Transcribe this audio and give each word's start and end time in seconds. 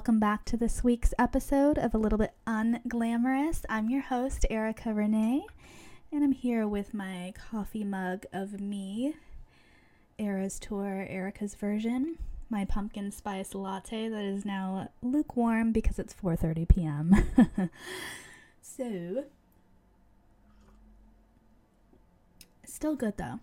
welcome 0.00 0.18
back 0.18 0.46
to 0.46 0.56
this 0.56 0.82
week's 0.82 1.12
episode 1.18 1.76
of 1.76 1.92
A 1.92 1.98
Little 1.98 2.16
Bit 2.16 2.32
Unglamorous. 2.46 3.66
I'm 3.68 3.90
your 3.90 4.00
host, 4.00 4.46
Erica 4.48 4.94
Renee, 4.94 5.44
and 6.10 6.24
I'm 6.24 6.32
here 6.32 6.66
with 6.66 6.94
my 6.94 7.34
coffee 7.50 7.84
mug 7.84 8.24
of 8.32 8.62
me, 8.62 9.14
Era's 10.18 10.58
Tour, 10.58 11.06
Erica's 11.06 11.54
version, 11.54 12.16
my 12.48 12.64
pumpkin 12.64 13.12
spice 13.12 13.54
latte 13.54 14.08
that 14.08 14.24
is 14.24 14.46
now 14.46 14.88
lukewarm 15.02 15.70
because 15.70 15.98
it's 15.98 16.14
4:30 16.14 16.66
p.m. 16.66 17.14
so, 18.62 19.24
still 22.64 22.96
good 22.96 23.18
though. 23.18 23.38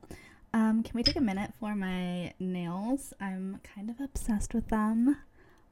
Um, 0.56 0.82
can 0.82 0.94
we 0.96 1.04
take 1.04 1.18
a 1.18 1.22
minute 1.22 1.54
for 1.60 1.76
my 1.76 2.34
nails? 2.40 3.14
I'm 3.22 3.60
kind 3.76 3.92
of 3.92 4.02
obsessed 4.02 4.56
with 4.56 4.70
them. 4.70 5.18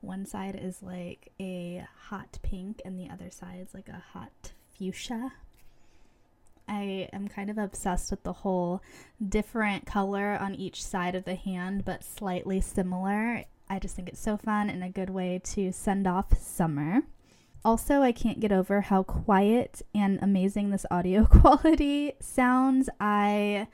One 0.05 0.27
side 0.27 0.59
is 0.61 0.83
like 0.83 1.31
a 1.41 1.87
hot 2.09 2.37
pink, 2.43 2.79
and 2.85 2.99
the 2.99 3.09
other 3.09 3.31
side 3.31 3.59
is 3.59 3.73
like 3.73 3.89
a 3.89 4.03
hot 4.13 4.51
fuchsia. 4.77 5.33
I 6.67 7.09
am 7.11 7.27
kind 7.27 7.49
of 7.49 7.57
obsessed 7.57 8.11
with 8.11 8.21
the 8.21 8.33
whole 8.33 8.83
different 9.27 9.87
color 9.87 10.37
on 10.39 10.53
each 10.53 10.83
side 10.83 11.15
of 11.15 11.25
the 11.25 11.33
hand, 11.33 11.85
but 11.85 12.03
slightly 12.03 12.61
similar. 12.61 13.45
I 13.67 13.79
just 13.79 13.95
think 13.95 14.09
it's 14.09 14.19
so 14.19 14.37
fun 14.37 14.69
and 14.69 14.83
a 14.83 14.89
good 14.89 15.09
way 15.09 15.41
to 15.43 15.71
send 15.71 16.05
off 16.05 16.37
summer. 16.39 17.01
Also, 17.63 18.03
I 18.03 18.11
can't 18.11 18.39
get 18.39 18.51
over 18.51 18.81
how 18.81 19.01
quiet 19.01 19.81
and 19.95 20.19
amazing 20.21 20.69
this 20.69 20.85
audio 20.91 21.25
quality 21.41 22.13
sounds. 22.19 22.89
I 22.99 23.67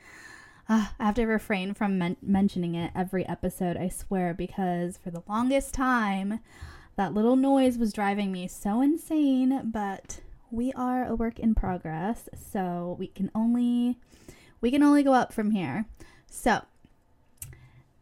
uh, 0.72 0.86
I 0.98 1.04
have 1.04 1.16
to 1.16 1.26
refrain 1.26 1.74
from 1.74 1.98
men- 1.98 2.16
mentioning 2.22 2.74
it 2.74 2.92
every 2.94 3.28
episode, 3.28 3.76
I 3.76 3.88
swear, 3.90 4.32
because 4.32 4.96
for 4.96 5.10
the 5.10 5.22
longest 5.28 5.74
time, 5.74 6.40
that 6.96 7.12
little 7.12 7.36
noise 7.36 7.76
was 7.76 7.92
driving 7.92 8.32
me 8.32 8.48
so 8.48 8.80
insane, 8.80 9.70
but 9.70 10.20
we 10.50 10.72
are 10.72 11.04
a 11.04 11.14
work 11.14 11.38
in 11.38 11.54
progress, 11.54 12.26
so 12.50 12.96
we 12.98 13.08
can 13.08 13.30
only 13.34 13.98
we 14.62 14.70
can 14.70 14.82
only 14.82 15.02
go 15.02 15.12
up 15.12 15.34
from 15.34 15.50
here. 15.50 15.84
So, 16.26 16.62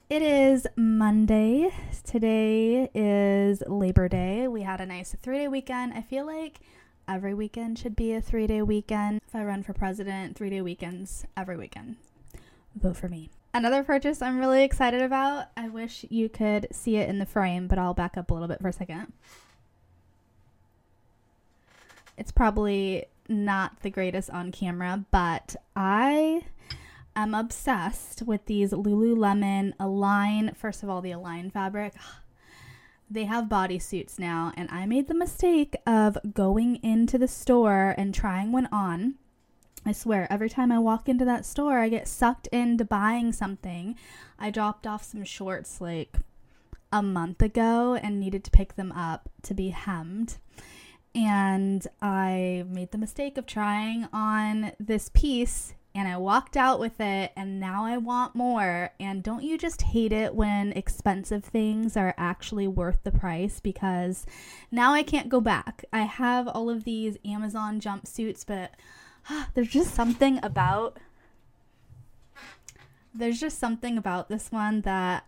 it 0.09 0.23
is 0.23 0.69
Monday. 0.77 1.71
Today 2.05 2.89
is 2.95 3.65
Labor 3.67 4.09
Day. 4.09 4.47
We 4.47 4.63
had 4.63 4.81
a 4.81 4.87
nice 4.87 5.17
3-day 5.21 5.49
weekend. 5.49 5.95
I 5.95 6.03
feel 6.03 6.27
like 6.27 6.61
every 7.09 7.35
weekend 7.35 7.81
should 7.81 7.97
be 7.97 8.13
a 8.13 8.23
3-day 8.23 8.63
weekend. 8.63 9.23
If 9.27 9.35
I 9.35 9.43
run 9.43 9.65
for 9.65 9.73
president, 9.73 10.39
3-day 10.39 10.61
weekends 10.61 11.25
every 11.37 11.57
weekend 11.57 11.97
vote 12.75 12.97
for 12.97 13.09
me. 13.09 13.31
Another 13.53 13.83
purchase 13.83 14.23
I'm 14.23 14.39
really 14.39 14.63
excited 14.63 15.03
about. 15.03 15.47
I 15.57 15.69
wish 15.69 16.05
you 16.09 16.29
could 16.29 16.69
see 16.71 16.97
it 16.97 17.09
in 17.09 17.19
the 17.19 17.27
frame, 17.27 17.67
but 17.67 17.79
I'll 17.79 17.95
back 17.95 18.17
up 18.17 18.31
a 18.31 18.35
little 18.35 18.49
bit 18.49 18.61
for 18.61 18.69
a 18.69 18.73
second. 18.73 19.13
It's 22.17 22.31
probably 22.31 23.07
not 23.29 23.81
the 23.81 23.91
greatest 23.91 24.31
on 24.31 24.53
camera, 24.53 25.05
but 25.11 25.57
I 25.75 26.43
am 27.17 27.35
obsessed 27.35 28.23
with 28.23 28.47
these 28.47 28.73
Lululemon 28.73 29.73
Align. 29.81 30.53
First 30.55 30.83
of 30.83 30.89
all, 30.89 31.01
the 31.01 31.13
Align 31.13 31.51
fabric. 31.51 31.95
They 33.13 33.25
have 33.25 33.47
bodysuits 33.47 34.21
now, 34.21 34.53
and 34.57 34.71
I 34.71 34.87
made 34.87 35.09
the 35.09 35.15
mistake 35.15 35.75
of 35.85 36.17
going 36.33 36.77
into 36.77 37.19
the 37.19 37.27
store 37.27 37.93
and 37.99 38.15
trying 38.15 38.53
one 38.53 38.69
on 38.71 39.17
I 39.85 39.93
swear, 39.93 40.27
every 40.31 40.51
time 40.51 40.71
I 40.71 40.79
walk 40.79 41.09
into 41.09 41.25
that 41.25 41.47
store, 41.47 41.79
I 41.79 41.89
get 41.89 42.07
sucked 42.07 42.47
into 42.49 42.85
buying 42.85 43.33
something. 43.33 43.97
I 44.39 44.51
dropped 44.51 44.87
off 44.87 45.03
some 45.03 45.25
shorts 45.25 45.81
like 45.81 46.17
a 46.93 47.03
month 47.03 47.41
ago 47.41 47.95
and 47.95 48.21
needed 48.21 48.45
to 48.45 48.51
pick 48.51 48.77
them 48.77 48.93
up 48.93 49.29
to 49.43 49.55
be 49.55 49.71
hemmed. 49.71 50.37
And 51.15 51.87
I 52.01 52.65
made 52.69 52.93
the 52.93 52.99
mistake 52.99 53.39
of 53.39 53.47
trying 53.47 54.07
on 54.13 54.73
this 54.79 55.11
piece 55.13 55.75
and 55.93 56.07
I 56.07 56.17
walked 56.19 56.57
out 56.57 56.79
with 56.79 57.01
it 57.01 57.33
and 57.37 57.59
now 57.59 57.85
I 57.85 57.97
want 57.97 58.37
more. 58.37 58.91
And 59.01 59.23
don't 59.23 59.43
you 59.43 59.59
just 59.59 59.83
hate 59.83 60.13
it 60.13 60.35
when 60.35 60.73
expensive 60.73 61.45
things 61.45 61.97
are 61.97 62.15
actually 62.17 62.69
worth 62.69 62.99
the 63.03 63.11
price 63.11 63.59
because 63.61 64.25
now 64.71 64.93
I 64.93 65.03
can't 65.03 65.29
go 65.29 65.41
back. 65.41 65.85
I 65.93 66.03
have 66.03 66.47
all 66.47 66.71
of 66.71 66.85
these 66.85 67.17
Amazon 67.25 67.81
jumpsuits, 67.81 68.47
but 68.47 68.73
there's 69.55 69.69
just 69.69 69.95
something 69.95 70.39
about 70.43 70.99
there's 73.13 73.41
just 73.41 73.59
something 73.59 73.99
about 73.99 74.29
this 74.29 74.53
one 74.53 74.83
that 74.83 75.27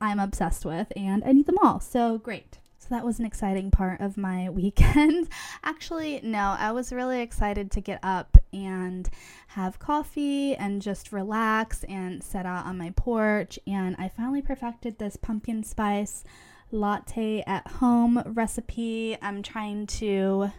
I'm 0.00 0.18
obsessed 0.18 0.64
with 0.64 0.92
and 0.96 1.22
I 1.24 1.32
need 1.32 1.46
them 1.46 1.58
all. 1.58 1.78
So 1.78 2.18
great. 2.18 2.58
So 2.78 2.88
that 2.90 3.04
was 3.04 3.20
an 3.20 3.24
exciting 3.24 3.70
part 3.70 4.00
of 4.00 4.16
my 4.16 4.50
weekend. 4.50 5.28
Actually, 5.62 6.20
no, 6.24 6.56
I 6.58 6.72
was 6.72 6.92
really 6.92 7.20
excited 7.20 7.70
to 7.70 7.80
get 7.80 8.00
up 8.02 8.36
and 8.52 9.08
have 9.48 9.78
coffee 9.78 10.56
and 10.56 10.82
just 10.82 11.12
relax 11.12 11.84
and 11.84 12.24
set 12.24 12.44
out 12.44 12.66
on 12.66 12.76
my 12.76 12.90
porch. 12.96 13.58
And 13.68 13.94
I 14.00 14.08
finally 14.08 14.42
perfected 14.42 14.98
this 14.98 15.16
pumpkin 15.16 15.62
spice 15.62 16.24
latte 16.72 17.44
at 17.46 17.68
home 17.68 18.20
recipe. 18.26 19.16
I'm 19.22 19.44
trying 19.44 19.86
to 19.86 20.50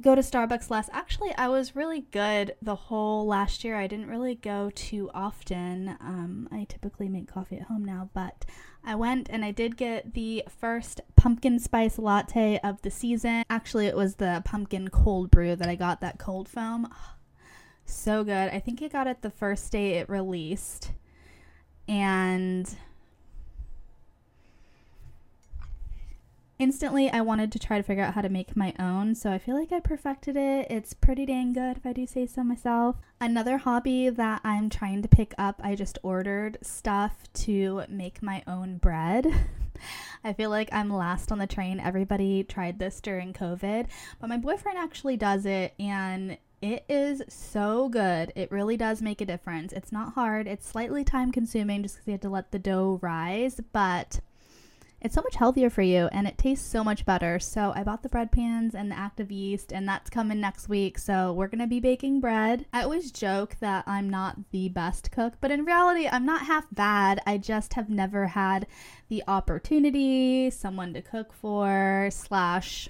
go 0.00 0.14
to 0.14 0.20
Starbucks 0.20 0.70
less. 0.70 0.90
Actually, 0.92 1.34
I 1.36 1.48
was 1.48 1.76
really 1.76 2.02
good 2.10 2.56
the 2.60 2.74
whole 2.74 3.26
last 3.26 3.64
year. 3.64 3.76
I 3.76 3.86
didn't 3.86 4.08
really 4.08 4.34
go 4.34 4.70
too 4.74 5.10
often. 5.14 5.96
Um, 6.00 6.48
I 6.50 6.64
typically 6.64 7.08
make 7.08 7.32
coffee 7.32 7.56
at 7.56 7.68
home 7.68 7.84
now, 7.84 8.10
but 8.12 8.44
I 8.84 8.96
went 8.96 9.28
and 9.30 9.44
I 9.44 9.50
did 9.50 9.76
get 9.76 10.14
the 10.14 10.44
first 10.48 11.00
pumpkin 11.16 11.58
spice 11.58 11.98
latte 11.98 12.58
of 12.62 12.82
the 12.82 12.90
season. 12.90 13.44
Actually, 13.48 13.86
it 13.86 13.96
was 13.96 14.16
the 14.16 14.42
pumpkin 14.44 14.88
cold 14.88 15.30
brew 15.30 15.56
that 15.56 15.68
I 15.68 15.74
got, 15.74 16.00
that 16.00 16.18
cold 16.18 16.48
foam. 16.48 16.88
so 17.84 18.24
good. 18.24 18.50
I 18.50 18.58
think 18.58 18.82
I 18.82 18.88
got 18.88 19.06
it 19.06 19.22
the 19.22 19.30
first 19.30 19.70
day 19.72 19.94
it 19.94 20.08
released. 20.08 20.92
And 21.86 22.74
instantly 26.58 27.10
I 27.10 27.20
wanted 27.20 27.52
to 27.52 27.58
try 27.58 27.76
to 27.76 27.82
figure 27.82 28.04
out 28.04 28.14
how 28.14 28.20
to 28.20 28.28
make 28.28 28.56
my 28.56 28.74
own, 28.78 29.14
so 29.14 29.30
I 29.30 29.38
feel 29.38 29.58
like 29.58 29.72
I 29.72 29.80
perfected 29.80 30.36
it. 30.36 30.66
It's 30.70 30.94
pretty 30.94 31.26
dang 31.26 31.52
good 31.52 31.76
if 31.76 31.86
I 31.86 31.92
do 31.92 32.06
say 32.06 32.26
so 32.26 32.42
myself. 32.42 32.96
Another 33.20 33.58
hobby 33.58 34.08
that 34.08 34.40
I'm 34.44 34.70
trying 34.70 35.02
to 35.02 35.08
pick 35.08 35.34
up, 35.38 35.60
I 35.62 35.74
just 35.74 35.98
ordered 36.02 36.58
stuff 36.62 37.24
to 37.34 37.82
make 37.88 38.22
my 38.22 38.42
own 38.46 38.78
bread. 38.78 39.26
I 40.24 40.32
feel 40.32 40.50
like 40.50 40.68
I'm 40.72 40.92
last 40.92 41.30
on 41.32 41.38
the 41.38 41.46
train. 41.46 41.80
Everybody 41.80 42.44
tried 42.44 42.78
this 42.78 43.00
during 43.00 43.32
COVID, 43.32 43.86
but 44.20 44.28
my 44.28 44.36
boyfriend 44.36 44.78
actually 44.78 45.16
does 45.16 45.46
it 45.46 45.74
and 45.78 46.38
it 46.62 46.84
is 46.88 47.22
so 47.28 47.90
good. 47.90 48.32
It 48.34 48.50
really 48.50 48.78
does 48.78 49.02
make 49.02 49.20
a 49.20 49.26
difference. 49.26 49.72
It's 49.74 49.92
not 49.92 50.14
hard. 50.14 50.46
It's 50.46 50.66
slightly 50.66 51.04
time 51.04 51.30
consuming 51.30 51.82
just 51.82 51.96
because 51.96 52.06
you 52.06 52.12
have 52.12 52.20
to 52.22 52.30
let 52.30 52.52
the 52.52 52.58
dough 52.58 52.98
rise, 53.02 53.60
but 53.72 54.20
it's 55.04 55.14
so 55.14 55.20
much 55.20 55.36
healthier 55.36 55.68
for 55.68 55.82
you 55.82 56.08
and 56.12 56.26
it 56.26 56.38
tastes 56.38 56.66
so 56.66 56.82
much 56.82 57.04
better. 57.04 57.38
So 57.38 57.74
I 57.76 57.82
bought 57.82 58.02
the 58.02 58.08
bread 58.08 58.32
pans 58.32 58.74
and 58.74 58.90
the 58.90 58.98
active 58.98 59.30
yeast, 59.30 59.70
and 59.70 59.86
that's 59.86 60.08
coming 60.08 60.40
next 60.40 60.66
week. 60.66 60.98
So 60.98 61.30
we're 61.34 61.48
gonna 61.48 61.66
be 61.66 61.78
baking 61.78 62.20
bread. 62.20 62.64
I 62.72 62.82
always 62.82 63.12
joke 63.12 63.56
that 63.60 63.84
I'm 63.86 64.08
not 64.08 64.38
the 64.50 64.70
best 64.70 65.12
cook, 65.12 65.34
but 65.42 65.50
in 65.50 65.66
reality, 65.66 66.08
I'm 66.10 66.24
not 66.24 66.46
half 66.46 66.66
bad. 66.72 67.20
I 67.26 67.36
just 67.36 67.74
have 67.74 67.90
never 67.90 68.28
had 68.28 68.66
the 69.10 69.22
opportunity, 69.28 70.48
someone 70.48 70.94
to 70.94 71.02
cook 71.02 71.34
for, 71.34 72.08
slash, 72.10 72.88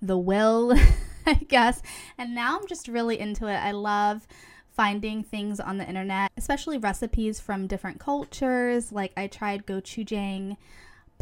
the 0.00 0.18
will, 0.18 0.78
I 1.26 1.34
guess. 1.34 1.82
And 2.18 2.36
now 2.36 2.56
I'm 2.56 2.68
just 2.68 2.86
really 2.86 3.18
into 3.18 3.48
it. 3.48 3.56
I 3.56 3.72
love 3.72 4.28
finding 4.70 5.24
things 5.24 5.58
on 5.58 5.78
the 5.78 5.88
internet, 5.88 6.30
especially 6.36 6.78
recipes 6.78 7.40
from 7.40 7.66
different 7.66 7.98
cultures. 7.98 8.92
Like 8.92 9.12
I 9.16 9.26
tried 9.26 9.66
gochujang 9.66 10.56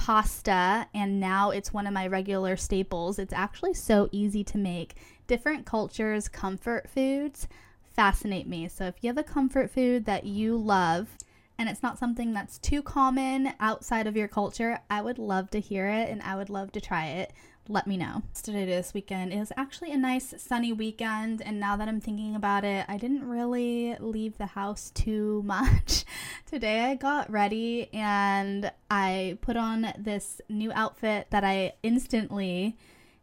pasta 0.01 0.87
and 0.95 1.21
now 1.21 1.51
it's 1.51 1.75
one 1.75 1.87
of 1.87 1.93
my 1.93 2.07
regular 2.07 2.57
staples. 2.57 3.19
It's 3.19 3.35
actually 3.35 3.75
so 3.75 4.09
easy 4.11 4.43
to 4.45 4.57
make. 4.57 4.95
Different 5.27 5.67
cultures' 5.67 6.27
comfort 6.27 6.89
foods 6.89 7.47
fascinate 7.93 8.49
me. 8.49 8.67
So 8.67 8.87
if 8.87 8.95
you 9.03 9.09
have 9.09 9.19
a 9.19 9.23
comfort 9.23 9.71
food 9.71 10.07
that 10.07 10.25
you 10.25 10.57
love 10.57 11.19
and 11.59 11.69
it's 11.69 11.83
not 11.83 11.99
something 11.99 12.33
that's 12.33 12.57
too 12.57 12.81
common 12.81 13.53
outside 13.61 14.07
of 14.07 14.17
your 14.17 14.27
culture, 14.27 14.81
I 14.89 15.03
would 15.03 15.19
love 15.19 15.51
to 15.51 15.61
hear 15.61 15.87
it 15.87 16.09
and 16.09 16.23
I 16.23 16.35
would 16.35 16.49
love 16.49 16.73
to 16.73 16.81
try 16.81 17.05
it 17.09 17.35
let 17.71 17.87
me 17.87 17.97
know. 17.97 18.23
Today 18.43 18.65
this 18.65 18.93
weekend 18.93 19.33
is 19.33 19.53
actually 19.57 19.93
a 19.93 19.97
nice 19.97 20.35
sunny 20.39 20.73
weekend 20.73 21.41
and 21.41 21.61
now 21.61 21.77
that 21.77 21.87
I'm 21.87 22.01
thinking 22.01 22.35
about 22.35 22.65
it, 22.65 22.85
I 22.89 22.97
didn't 22.97 23.29
really 23.29 23.97
leave 24.01 24.37
the 24.39 24.47
house 24.47 24.91
too 24.91 25.43
much. 25.47 26.05
Today 26.47 26.81
I 26.81 26.97
got 26.97 27.31
ready 27.31 27.89
and 27.93 28.73
I 28.91 29.39
put 29.41 29.57
on 29.57 29.93
this 29.97 30.41
new 30.49 30.73
outfit 30.73 31.29
that 31.31 31.45
I 31.45 31.75
instantly 31.85 32.77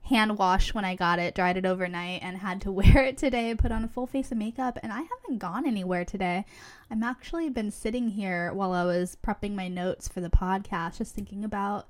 hand 0.03 0.37
washed 0.37 0.73
when 0.73 0.85
I 0.85 0.95
got 0.95 1.19
it, 1.19 1.35
dried 1.35 1.57
it 1.57 1.65
overnight, 1.65 2.23
and 2.23 2.37
had 2.37 2.61
to 2.61 2.71
wear 2.71 3.03
it 3.03 3.17
today. 3.17 3.53
Put 3.53 3.73
on 3.73 3.83
a 3.83 3.89
full 3.89 4.07
face 4.07 4.31
of 4.31 4.37
makeup, 4.37 4.79
and 4.81 4.93
I 4.93 5.01
haven't 5.01 5.39
gone 5.39 5.67
anywhere 5.67 6.05
today. 6.05 6.45
I'm 6.89 7.03
actually 7.03 7.49
been 7.49 7.71
sitting 7.71 8.07
here 8.07 8.53
while 8.53 8.71
I 8.71 8.85
was 8.85 9.17
prepping 9.21 9.53
my 9.53 9.67
notes 9.67 10.07
for 10.07 10.21
the 10.21 10.29
podcast, 10.29 10.99
just 10.99 11.13
thinking 11.13 11.43
about 11.43 11.87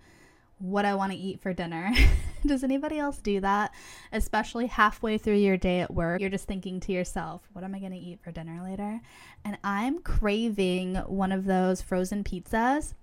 what 0.59 0.86
I 0.86 0.95
want 0.95 1.12
to 1.12 1.18
eat 1.18 1.42
for 1.42 1.54
dinner. 1.54 1.92
Does 2.45 2.63
anybody 2.63 3.00
else 3.00 3.18
do 3.18 3.39
that? 3.42 3.74
Especially 4.12 4.68
halfway 4.68 5.18
through 5.18 5.36
your 5.36 5.57
day 5.57 5.81
at 5.81 5.94
work, 5.94 6.21
you're 6.21 6.30
just 6.30 6.48
thinking 6.48 6.80
to 6.81 6.92
yourself, 6.92 7.48
what 7.54 7.63
am 7.63 7.75
I 7.75 7.80
going 7.80 7.92
to 7.92 7.98
eat 7.98 8.19
for 8.24 8.31
dinner 8.31 8.62
later? 8.63 9.01
And 9.44 9.57
I'm 9.63 10.00
craving 10.00 10.95
one 10.95 11.31
of 11.31 11.45
those 11.45 11.81
frozen 11.81 12.24
pizzas. 12.24 12.94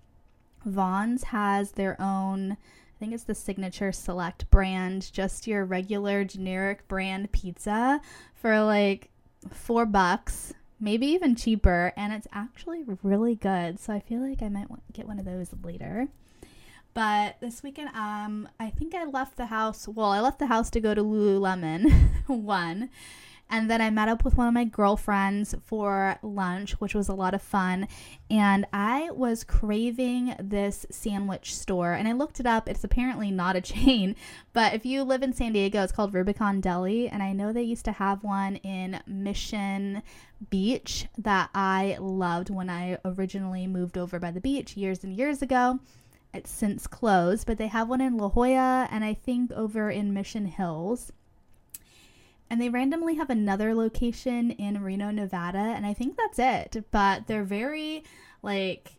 Vons 0.64 1.24
has 1.24 1.72
their 1.72 2.00
own 2.00 2.56
I 2.94 2.98
think 3.00 3.12
it's 3.12 3.24
the 3.24 3.34
signature 3.34 3.90
select 3.90 4.48
brand, 4.50 5.12
just 5.12 5.46
your 5.46 5.64
regular 5.64 6.24
generic 6.24 6.86
brand 6.86 7.32
pizza 7.32 8.00
for 8.34 8.62
like 8.62 9.10
four 9.50 9.84
bucks, 9.84 10.54
maybe 10.78 11.06
even 11.08 11.34
cheaper, 11.34 11.92
and 11.96 12.12
it's 12.12 12.28
actually 12.32 12.84
really 13.02 13.34
good. 13.34 13.80
So 13.80 13.92
I 13.92 13.98
feel 13.98 14.20
like 14.20 14.42
I 14.42 14.48
might 14.48 14.68
get 14.92 15.08
one 15.08 15.18
of 15.18 15.24
those 15.24 15.50
later. 15.64 16.08
But 16.94 17.36
this 17.40 17.62
weekend, 17.62 17.90
um, 17.94 18.48
I 18.60 18.70
think 18.70 18.94
I 18.94 19.04
left 19.04 19.36
the 19.36 19.46
house. 19.46 19.88
Well, 19.88 20.10
I 20.10 20.20
left 20.20 20.38
the 20.38 20.46
house 20.46 20.70
to 20.70 20.80
go 20.80 20.94
to 20.94 21.02
Lululemon, 21.02 21.92
one, 22.28 22.88
and 23.50 23.70
then 23.70 23.80
I 23.80 23.90
met 23.90 24.08
up 24.08 24.24
with 24.24 24.36
one 24.36 24.48
of 24.48 24.54
my 24.54 24.64
girlfriends 24.64 25.54
for 25.64 26.18
lunch, 26.22 26.72
which 26.80 26.94
was 26.94 27.08
a 27.08 27.14
lot 27.14 27.34
of 27.34 27.42
fun. 27.42 27.86
And 28.30 28.66
I 28.72 29.10
was 29.10 29.44
craving 29.44 30.34
this 30.40 30.86
sandwich 30.90 31.54
store. 31.54 31.92
And 31.92 32.08
I 32.08 32.12
looked 32.12 32.40
it 32.40 32.46
up. 32.46 32.68
It's 32.68 32.84
apparently 32.84 33.30
not 33.30 33.56
a 33.56 33.60
chain. 33.60 34.16
But 34.52 34.72
if 34.72 34.86
you 34.86 35.02
live 35.02 35.24
in 35.24 35.32
San 35.32 35.52
Diego, 35.52 35.82
it's 35.82 35.92
called 35.92 36.14
Rubicon 36.14 36.60
Deli. 36.60 37.08
And 37.08 37.22
I 37.22 37.32
know 37.32 37.52
they 37.52 37.62
used 37.62 37.84
to 37.86 37.92
have 37.92 38.22
one 38.22 38.56
in 38.56 39.00
Mission 39.04 40.02
Beach 40.48 41.06
that 41.18 41.50
I 41.54 41.96
loved 42.00 42.50
when 42.50 42.70
I 42.70 42.98
originally 43.04 43.66
moved 43.66 43.98
over 43.98 44.20
by 44.20 44.30
the 44.30 44.40
beach 44.40 44.76
years 44.76 45.02
and 45.02 45.12
years 45.12 45.42
ago. 45.42 45.80
It's 46.34 46.50
since 46.50 46.86
closed, 46.86 47.46
but 47.46 47.58
they 47.58 47.68
have 47.68 47.88
one 47.88 48.00
in 48.00 48.16
La 48.18 48.28
Jolla 48.28 48.88
and 48.90 49.04
I 49.04 49.14
think 49.14 49.52
over 49.52 49.90
in 49.90 50.12
Mission 50.12 50.46
Hills 50.46 51.12
and 52.50 52.60
they 52.60 52.68
randomly 52.68 53.16
have 53.16 53.30
another 53.30 53.74
location 53.74 54.50
in 54.52 54.82
Reno, 54.82 55.10
Nevada, 55.10 55.58
and 55.58 55.86
I 55.86 55.94
think 55.94 56.16
that's 56.16 56.38
it. 56.38 56.84
But 56.90 57.26
they're 57.26 57.44
very 57.44 58.04
like 58.42 58.92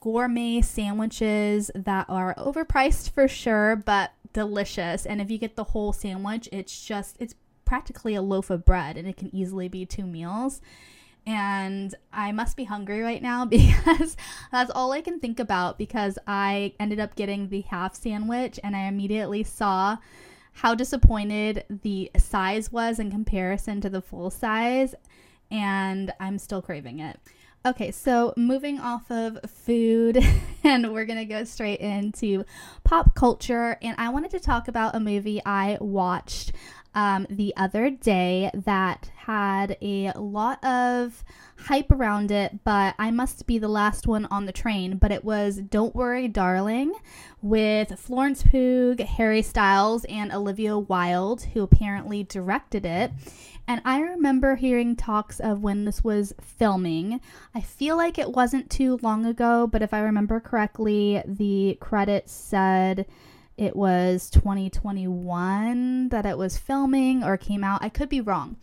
gourmet 0.00 0.62
sandwiches 0.62 1.70
that 1.74 2.06
are 2.08 2.34
overpriced 2.34 3.10
for 3.10 3.28
sure, 3.28 3.76
but 3.76 4.12
delicious. 4.32 5.06
And 5.06 5.20
if 5.20 5.30
you 5.30 5.38
get 5.38 5.56
the 5.56 5.64
whole 5.64 5.92
sandwich, 5.92 6.48
it's 6.50 6.84
just 6.84 7.16
it's 7.20 7.34
practically 7.64 8.14
a 8.14 8.22
loaf 8.22 8.50
of 8.50 8.64
bread 8.64 8.96
and 8.96 9.06
it 9.06 9.16
can 9.16 9.34
easily 9.34 9.68
be 9.68 9.84
two 9.84 10.06
meals. 10.06 10.60
And 11.28 11.94
I 12.10 12.32
must 12.32 12.56
be 12.56 12.64
hungry 12.64 13.02
right 13.02 13.20
now 13.20 13.44
because 13.44 14.16
that's 14.50 14.70
all 14.70 14.92
I 14.92 15.02
can 15.02 15.20
think 15.20 15.38
about 15.38 15.76
because 15.76 16.18
I 16.26 16.72
ended 16.80 16.98
up 16.98 17.16
getting 17.16 17.50
the 17.50 17.60
half 17.60 17.94
sandwich 17.94 18.58
and 18.64 18.74
I 18.74 18.88
immediately 18.88 19.44
saw 19.44 19.98
how 20.54 20.74
disappointed 20.74 21.64
the 21.68 22.10
size 22.16 22.72
was 22.72 22.98
in 22.98 23.10
comparison 23.10 23.82
to 23.82 23.90
the 23.90 24.00
full 24.00 24.30
size, 24.30 24.94
and 25.50 26.12
I'm 26.18 26.38
still 26.38 26.62
craving 26.62 26.98
it. 26.98 27.20
Okay, 27.66 27.90
so 27.90 28.32
moving 28.36 28.80
off 28.80 29.10
of 29.10 29.38
food, 29.48 30.18
and 30.64 30.92
we're 30.92 31.04
gonna 31.04 31.26
go 31.26 31.44
straight 31.44 31.80
into 31.80 32.44
pop 32.84 33.14
culture. 33.14 33.76
And 33.82 33.94
I 33.98 34.08
wanted 34.08 34.30
to 34.32 34.40
talk 34.40 34.66
about 34.66 34.96
a 34.96 35.00
movie 35.00 35.42
I 35.44 35.76
watched 35.80 36.52
um, 36.98 37.28
the 37.30 37.54
other 37.56 37.90
day 37.90 38.50
that 38.52 39.12
had 39.14 39.76
a 39.80 40.10
lot 40.16 40.62
of 40.64 41.22
hype 41.56 41.92
around 41.92 42.32
it, 42.32 42.64
but 42.64 42.96
I 42.98 43.12
must 43.12 43.46
be 43.46 43.56
the 43.56 43.68
last 43.68 44.08
one 44.08 44.24
on 44.26 44.46
the 44.46 44.52
train. 44.52 44.96
But 44.96 45.12
it 45.12 45.24
was 45.24 45.58
Don't 45.58 45.94
Worry, 45.94 46.26
Darling 46.26 46.92
with 47.40 47.96
Florence 48.00 48.42
Pugh, 48.42 48.96
Harry 48.98 49.42
Styles, 49.42 50.06
and 50.06 50.32
Olivia 50.32 50.76
Wilde, 50.76 51.42
who 51.54 51.62
apparently 51.62 52.24
directed 52.24 52.84
it. 52.84 53.12
And 53.68 53.80
I 53.84 54.00
remember 54.00 54.56
hearing 54.56 54.96
talks 54.96 55.38
of 55.38 55.62
when 55.62 55.84
this 55.84 56.02
was 56.02 56.34
filming. 56.42 57.20
I 57.54 57.60
feel 57.60 57.96
like 57.96 58.18
it 58.18 58.32
wasn't 58.32 58.70
too 58.70 58.98
long 59.02 59.24
ago, 59.24 59.68
but 59.68 59.82
if 59.82 59.94
I 59.94 60.00
remember 60.00 60.40
correctly, 60.40 61.22
the 61.24 61.78
credits 61.80 62.32
said 62.32 63.06
it 63.58 63.74
was 63.74 64.30
2021 64.30 66.10
that 66.10 66.24
it 66.24 66.38
was 66.38 66.56
filming 66.56 67.24
or 67.24 67.36
came 67.36 67.64
out. 67.64 67.82
I 67.82 67.88
could 67.88 68.08
be 68.08 68.20
wrong. 68.20 68.56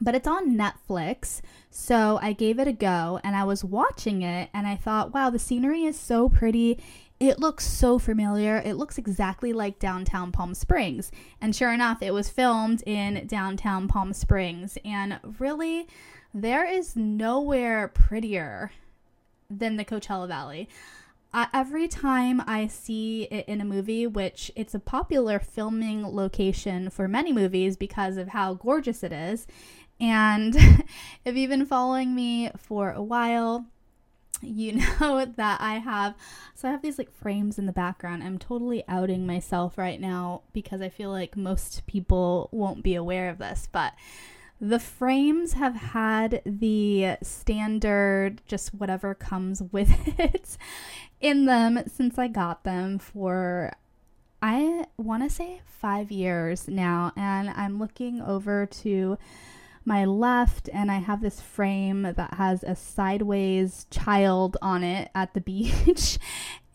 But 0.00 0.14
it's 0.14 0.28
on 0.28 0.56
Netflix. 0.56 1.40
So 1.70 2.18
I 2.22 2.34
gave 2.34 2.58
it 2.58 2.68
a 2.68 2.72
go 2.72 3.18
and 3.24 3.34
I 3.34 3.44
was 3.44 3.64
watching 3.64 4.22
it 4.22 4.50
and 4.52 4.66
I 4.66 4.76
thought, 4.76 5.14
wow, 5.14 5.30
the 5.30 5.38
scenery 5.38 5.84
is 5.84 5.98
so 5.98 6.28
pretty. 6.28 6.78
It 7.18 7.40
looks 7.40 7.66
so 7.66 7.98
familiar. 7.98 8.62
It 8.64 8.74
looks 8.74 8.98
exactly 8.98 9.52
like 9.52 9.78
downtown 9.78 10.30
Palm 10.30 10.54
Springs. 10.54 11.10
And 11.40 11.56
sure 11.56 11.72
enough, 11.72 12.02
it 12.02 12.12
was 12.12 12.28
filmed 12.28 12.82
in 12.86 13.26
downtown 13.26 13.88
Palm 13.88 14.12
Springs. 14.12 14.76
And 14.84 15.18
really, 15.38 15.88
there 16.34 16.66
is 16.66 16.94
nowhere 16.94 17.88
prettier 17.88 18.72
than 19.50 19.76
the 19.76 19.84
Coachella 19.84 20.28
Valley 20.28 20.68
every 21.34 21.88
time 21.88 22.42
I 22.46 22.66
see 22.66 23.24
it 23.24 23.46
in 23.48 23.60
a 23.60 23.64
movie, 23.64 24.06
which 24.06 24.50
it's 24.56 24.74
a 24.74 24.80
popular 24.80 25.38
filming 25.38 26.06
location 26.06 26.90
for 26.90 27.08
many 27.08 27.32
movies 27.32 27.76
because 27.76 28.16
of 28.16 28.28
how 28.28 28.54
gorgeous 28.54 29.02
it 29.02 29.12
is, 29.12 29.46
and 30.00 30.56
if 31.24 31.36
you've 31.36 31.50
been 31.50 31.66
following 31.66 32.14
me 32.14 32.50
for 32.56 32.92
a 32.92 33.02
while, 33.02 33.66
you 34.40 34.72
know 35.00 35.24
that 35.36 35.60
I 35.60 35.78
have 35.78 36.14
so 36.54 36.68
I 36.68 36.72
have 36.72 36.82
these 36.82 36.98
like 36.98 37.12
frames 37.12 37.58
in 37.58 37.66
the 37.66 37.72
background. 37.72 38.22
I'm 38.22 38.38
totally 38.38 38.84
outing 38.88 39.26
myself 39.26 39.78
right 39.78 40.00
now 40.00 40.42
because 40.52 40.80
I 40.80 40.88
feel 40.88 41.10
like 41.10 41.36
most 41.36 41.86
people 41.86 42.48
won't 42.52 42.82
be 42.82 42.94
aware 42.94 43.28
of 43.30 43.38
this, 43.38 43.68
but 43.70 43.92
the 44.60 44.78
frames 44.78 45.52
have 45.54 45.76
had 45.76 46.42
the 46.44 47.16
standard, 47.22 48.42
just 48.46 48.74
whatever 48.74 49.14
comes 49.14 49.62
with 49.72 50.18
it 50.18 50.56
in 51.20 51.46
them 51.46 51.82
since 51.86 52.18
I 52.18 52.28
got 52.28 52.64
them 52.64 52.98
for, 52.98 53.72
I 54.42 54.86
want 54.96 55.22
to 55.24 55.30
say 55.30 55.60
five 55.64 56.10
years 56.10 56.68
now. 56.68 57.12
And 57.16 57.50
I'm 57.50 57.78
looking 57.78 58.20
over 58.20 58.66
to 58.66 59.18
my 59.84 60.04
left 60.04 60.68
and 60.72 60.90
I 60.90 60.98
have 60.98 61.22
this 61.22 61.40
frame 61.40 62.02
that 62.02 62.34
has 62.34 62.62
a 62.62 62.76
sideways 62.76 63.86
child 63.90 64.56
on 64.60 64.84
it 64.84 65.10
at 65.14 65.34
the 65.34 65.40
beach. 65.40 66.18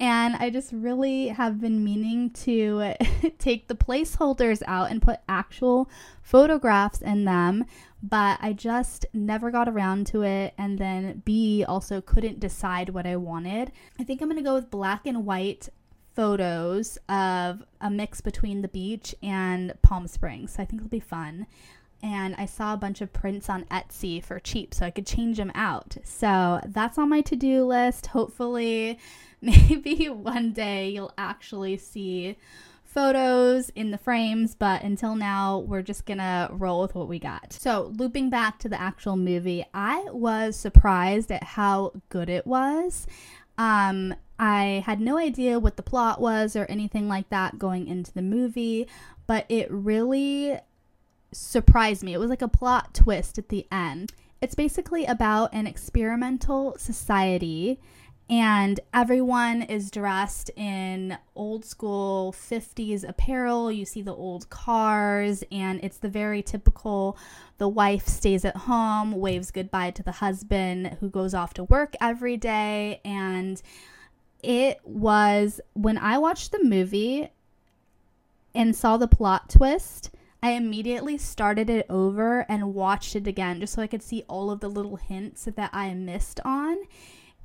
And 0.03 0.35
I 0.35 0.49
just 0.49 0.73
really 0.73 1.29
have 1.29 1.61
been 1.61 1.81
meaning 1.81 2.31
to 2.31 2.93
take 3.39 3.69
the 3.69 3.73
placeholders 3.73 4.61
out 4.67 4.91
and 4.91 5.01
put 5.01 5.21
actual 5.29 5.89
photographs 6.21 7.01
in 7.01 7.23
them, 7.23 7.63
but 8.01 8.37
I 8.41 8.51
just 8.51 9.05
never 9.13 9.49
got 9.49 9.69
around 9.69 10.07
to 10.07 10.23
it. 10.23 10.55
And 10.57 10.77
then 10.77 11.21
B 11.23 11.63
also 11.65 12.01
couldn't 12.01 12.41
decide 12.41 12.89
what 12.89 13.07
I 13.07 13.15
wanted. 13.15 13.71
I 13.97 14.03
think 14.03 14.21
I'm 14.21 14.29
to 14.35 14.41
go 14.41 14.55
with 14.55 14.69
black 14.69 15.05
and 15.05 15.25
white 15.25 15.69
photos 16.13 16.97
of 17.07 17.63
a 17.79 17.89
mix 17.89 18.19
between 18.19 18.61
the 18.61 18.67
beach 18.67 19.15
and 19.23 19.73
Palm 19.83 20.07
Springs. 20.07 20.55
So 20.55 20.63
I 20.63 20.65
think 20.65 20.81
it'll 20.81 20.89
be 20.89 20.99
fun 20.99 21.47
and 22.03 22.35
I 22.37 22.45
saw 22.45 22.73
a 22.73 22.77
bunch 22.77 22.99
of 22.99 23.13
prints 23.13 23.49
on 23.49 23.63
Etsy 23.65 24.21
for 24.21 24.37
cheap 24.37 24.73
so 24.73 24.85
I 24.85 24.91
could 24.91 25.07
change 25.07 25.37
them 25.37 25.53
out. 25.55 25.95
So 26.03 26.59
that's 26.67 26.97
on 26.97 27.07
my 27.07 27.21
to 27.21 27.37
do 27.37 27.63
list. 27.63 28.07
Hopefully, 28.07 28.99
maybe 29.69 30.07
one 30.07 30.53
day 30.53 30.89
you'll 30.89 31.13
actually 31.17 31.75
see 31.75 32.37
photos 32.85 33.69
in 33.75 33.91
the 33.91 33.97
frames, 33.97 34.55
but 34.55 34.83
until 34.83 35.15
now, 35.15 35.59
we're 35.59 35.81
just 35.81 36.05
gonna 36.05 36.47
roll 36.53 36.81
with 36.81 36.95
what 36.95 37.09
we 37.09 37.19
got. 37.19 37.51
So, 37.51 37.91
looping 37.97 38.29
back 38.29 38.57
to 38.59 38.69
the 38.69 38.79
actual 38.79 39.17
movie, 39.17 39.65
I 39.73 40.05
was 40.11 40.55
surprised 40.55 41.29
at 41.29 41.43
how 41.43 41.91
good 42.07 42.29
it 42.29 42.47
was. 42.47 43.05
Um, 43.57 44.15
I 44.39 44.81
had 44.85 45.01
no 45.01 45.17
idea 45.17 45.59
what 45.59 45.75
the 45.75 45.83
plot 45.83 46.21
was 46.21 46.55
or 46.55 46.65
anything 46.65 47.09
like 47.09 47.27
that 47.29 47.59
going 47.59 47.87
into 47.87 48.13
the 48.13 48.21
movie, 48.21 48.87
but 49.27 49.45
it 49.49 49.69
really 49.69 50.57
surprised 51.33 52.01
me. 52.01 52.13
It 52.13 52.19
was 52.19 52.29
like 52.29 52.41
a 52.41 52.47
plot 52.47 52.93
twist 52.93 53.37
at 53.37 53.49
the 53.49 53.67
end. 53.69 54.13
It's 54.39 54.55
basically 54.55 55.05
about 55.05 55.53
an 55.53 55.67
experimental 55.67 56.77
society 56.77 57.81
and 58.29 58.79
everyone 58.93 59.61
is 59.63 59.91
dressed 59.91 60.49
in 60.55 61.17
old 61.35 61.65
school 61.65 62.31
50s 62.31 63.07
apparel. 63.07 63.71
You 63.71 63.85
see 63.85 64.01
the 64.01 64.15
old 64.15 64.49
cars, 64.49 65.43
and 65.51 65.83
it's 65.83 65.97
the 65.97 66.09
very 66.09 66.41
typical 66.41 67.17
the 67.57 67.67
wife 67.67 68.07
stays 68.07 68.45
at 68.45 68.55
home, 68.55 69.13
waves 69.13 69.51
goodbye 69.51 69.91
to 69.91 70.03
the 70.03 70.13
husband 70.13 70.97
who 70.99 71.09
goes 71.09 71.33
off 71.33 71.53
to 71.55 71.65
work 71.65 71.95
every 72.01 72.37
day. 72.37 73.01
And 73.05 73.61
it 74.41 74.79
was 74.83 75.61
when 75.73 75.97
I 75.97 76.17
watched 76.17 76.51
the 76.51 76.63
movie, 76.63 77.29
and 78.55 78.75
saw 78.75 78.97
the 78.97 79.07
plot 79.07 79.49
twist, 79.49 80.11
I 80.41 80.51
immediately 80.51 81.17
started 81.17 81.69
it 81.69 81.85
over 81.89 82.45
and 82.49 82.73
watched 82.73 83.15
it 83.15 83.27
again 83.27 83.59
just 83.59 83.73
so 83.73 83.81
I 83.81 83.87
could 83.87 84.03
see 84.03 84.23
all 84.27 84.51
of 84.51 84.59
the 84.59 84.69
little 84.69 84.97
hints 84.97 85.47
that 85.55 85.69
I 85.73 85.93
missed 85.93 86.39
on. 86.45 86.77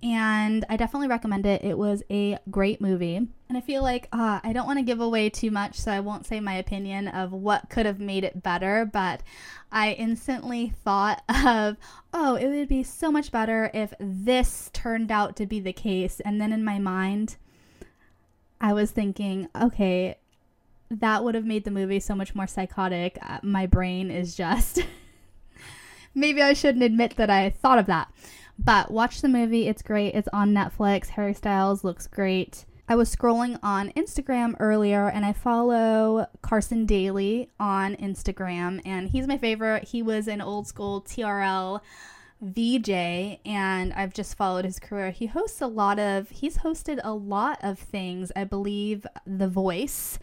And 0.03 0.65
I 0.69 0.77
definitely 0.77 1.09
recommend 1.09 1.45
it. 1.45 1.65
It 1.65 1.77
was 1.77 2.05
a 2.09 2.39
great 2.51 2.81
movie. 2.81 3.17
And 3.17 3.59
I 3.59 3.61
feel 3.61 3.83
like 3.83 4.09
uh, 4.13 4.39
I 4.45 4.53
don't 4.53 4.67
want 4.67 4.79
to 4.79 4.85
give 4.85 5.01
away 5.01 5.29
too 5.29 5.51
much, 5.51 5.77
so 5.77 5.91
I 5.91 6.01
won't 6.01 6.27
say 6.27 6.39
my 6.39 6.55
opinion 6.55 7.09
of 7.09 7.33
what 7.33 7.69
could 7.69 7.85
have 7.85 7.99
made 7.99 8.23
it 8.23 8.43
better. 8.43 8.89
But 8.91 9.23
I 9.73 9.93
instantly 9.93 10.73
thought 10.85 11.23
of, 11.29 11.77
oh, 12.13 12.37
it 12.37 12.47
would 12.47 12.69
be 12.69 12.85
so 12.85 13.11
much 13.11 13.33
better 13.33 13.71
if 13.75 13.93
this 13.99 14.71
turned 14.73 15.11
out 15.11 15.35
to 15.37 15.47
be 15.47 15.59
the 15.59 15.73
case. 15.73 16.21
And 16.21 16.41
then 16.41 16.53
in 16.53 16.65
my 16.65 16.79
mind, 16.79 17.37
I 18.61 18.73
was 18.75 18.93
thinking, 18.93 19.49
okay, 19.61 20.19
that 20.91 21.25
would 21.25 21.35
have 21.35 21.45
made 21.45 21.65
the 21.65 21.71
movie 21.73 22.01
so 22.01 22.15
much 22.15 22.35
more 22.37 22.47
psychotic. 22.47 23.19
Uh, 23.21 23.39
my 23.43 23.67
brain 23.67 24.13
is 24.13 24.37
just. 24.37 24.85
Maybe 26.15 26.41
I 26.41 26.53
shouldn't 26.53 26.85
admit 26.85 27.17
that 27.17 27.31
I 27.31 27.51
thought 27.51 27.79
of 27.79 27.87
that. 27.87 28.13
But 28.59 28.91
watch 28.91 29.21
the 29.21 29.29
movie. 29.29 29.69
It's 29.69 29.83
great. 29.83 30.15
It's 30.15 30.29
on 30.33 30.53
Netflix. 30.53 31.09
Harry 31.11 31.35
Styles 31.35 31.85
looks 31.85 32.07
great. 32.07 32.65
I 32.91 32.97
was 32.97 33.15
scrolling 33.15 33.59
on 33.63 33.91
Instagram 33.91 34.57
earlier 34.59 35.11
and 35.11 35.25
I 35.25 35.35
follow 35.35 36.27
Carson 36.41 36.87
Daly 36.87 37.51
on 37.61 37.97
Instagram 37.97 38.81
and 38.85 39.11
he's 39.11 39.27
my 39.27 39.37
favorite. 39.37 39.85
He 39.89 40.03
was 40.03 40.27
an 40.27 40.41
old 40.41 40.67
school 40.67 41.03
TRL 41.03 41.83
VJ 42.41 43.41
and 43.45 43.93
I've 43.93 44.15
just 44.15 44.37
followed 44.37 44.65
his 44.65 44.79
career. 44.81 45.11
He 45.11 45.27
hosts 45.27 45.61
a 45.61 45.67
lot 45.67 45.99
of 45.99 46.31
he's 46.31 46.59
hosted 46.59 46.99
a 47.05 47.13
lot 47.13 47.59
of 47.63 47.79
things, 47.79 48.33
I 48.35 48.45
believe 48.45 49.07
The 49.27 49.49
Voice 49.49 50.19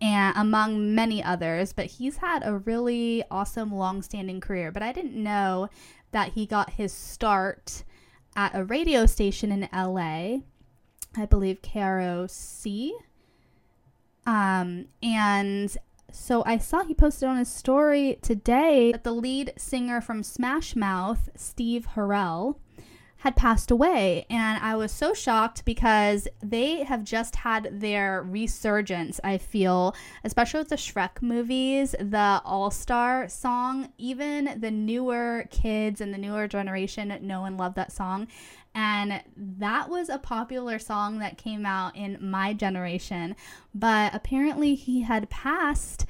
and 0.00 0.36
among 0.36 0.94
many 0.94 1.22
others, 1.22 1.72
but 1.72 1.86
he's 1.86 2.18
had 2.18 2.42
a 2.44 2.58
really 2.58 3.24
awesome 3.30 3.72
long-standing 3.72 4.40
career. 4.40 4.70
But 4.70 4.82
I 4.82 4.92
didn't 4.92 5.14
know 5.14 5.68
that 6.12 6.32
he 6.32 6.46
got 6.46 6.70
his 6.70 6.92
start 6.92 7.84
at 8.36 8.54
a 8.54 8.64
radio 8.64 9.06
station 9.06 9.50
in 9.50 9.68
LA, 9.72 10.38
I 11.16 11.26
believe 11.28 11.62
KROQ. 11.62 12.90
Um, 14.26 14.86
and 15.02 15.76
so 16.12 16.42
I 16.46 16.58
saw 16.58 16.84
he 16.84 16.94
posted 16.94 17.28
on 17.28 17.38
his 17.38 17.48
story 17.48 18.18
today 18.22 18.92
that 18.92 19.04
the 19.04 19.12
lead 19.12 19.52
singer 19.56 20.00
from 20.00 20.22
Smash 20.22 20.76
Mouth, 20.76 21.28
Steve 21.34 21.86
Harwell, 21.86 22.60
had 23.18 23.34
passed 23.34 23.70
away. 23.70 24.24
And 24.30 24.62
I 24.62 24.76
was 24.76 24.92
so 24.92 25.12
shocked 25.12 25.64
because 25.64 26.28
they 26.40 26.84
have 26.84 27.02
just 27.02 27.36
had 27.36 27.80
their 27.80 28.22
resurgence, 28.22 29.20
I 29.24 29.38
feel, 29.38 29.94
especially 30.22 30.60
with 30.60 30.68
the 30.68 30.76
Shrek 30.76 31.20
movies, 31.20 31.96
the 31.98 32.40
All 32.44 32.70
Star 32.70 33.28
song. 33.28 33.92
Even 33.98 34.60
the 34.60 34.70
newer 34.70 35.46
kids 35.50 36.00
and 36.00 36.14
the 36.14 36.18
newer 36.18 36.46
generation 36.46 37.18
know 37.22 37.44
and 37.44 37.58
love 37.58 37.74
that 37.74 37.92
song. 37.92 38.28
And 38.74 39.20
that 39.36 39.88
was 39.88 40.08
a 40.08 40.18
popular 40.18 40.78
song 40.78 41.18
that 41.18 41.38
came 41.38 41.66
out 41.66 41.96
in 41.96 42.18
my 42.20 42.52
generation. 42.52 43.34
But 43.74 44.14
apparently, 44.14 44.76
he 44.76 45.02
had 45.02 45.28
passed 45.28 46.06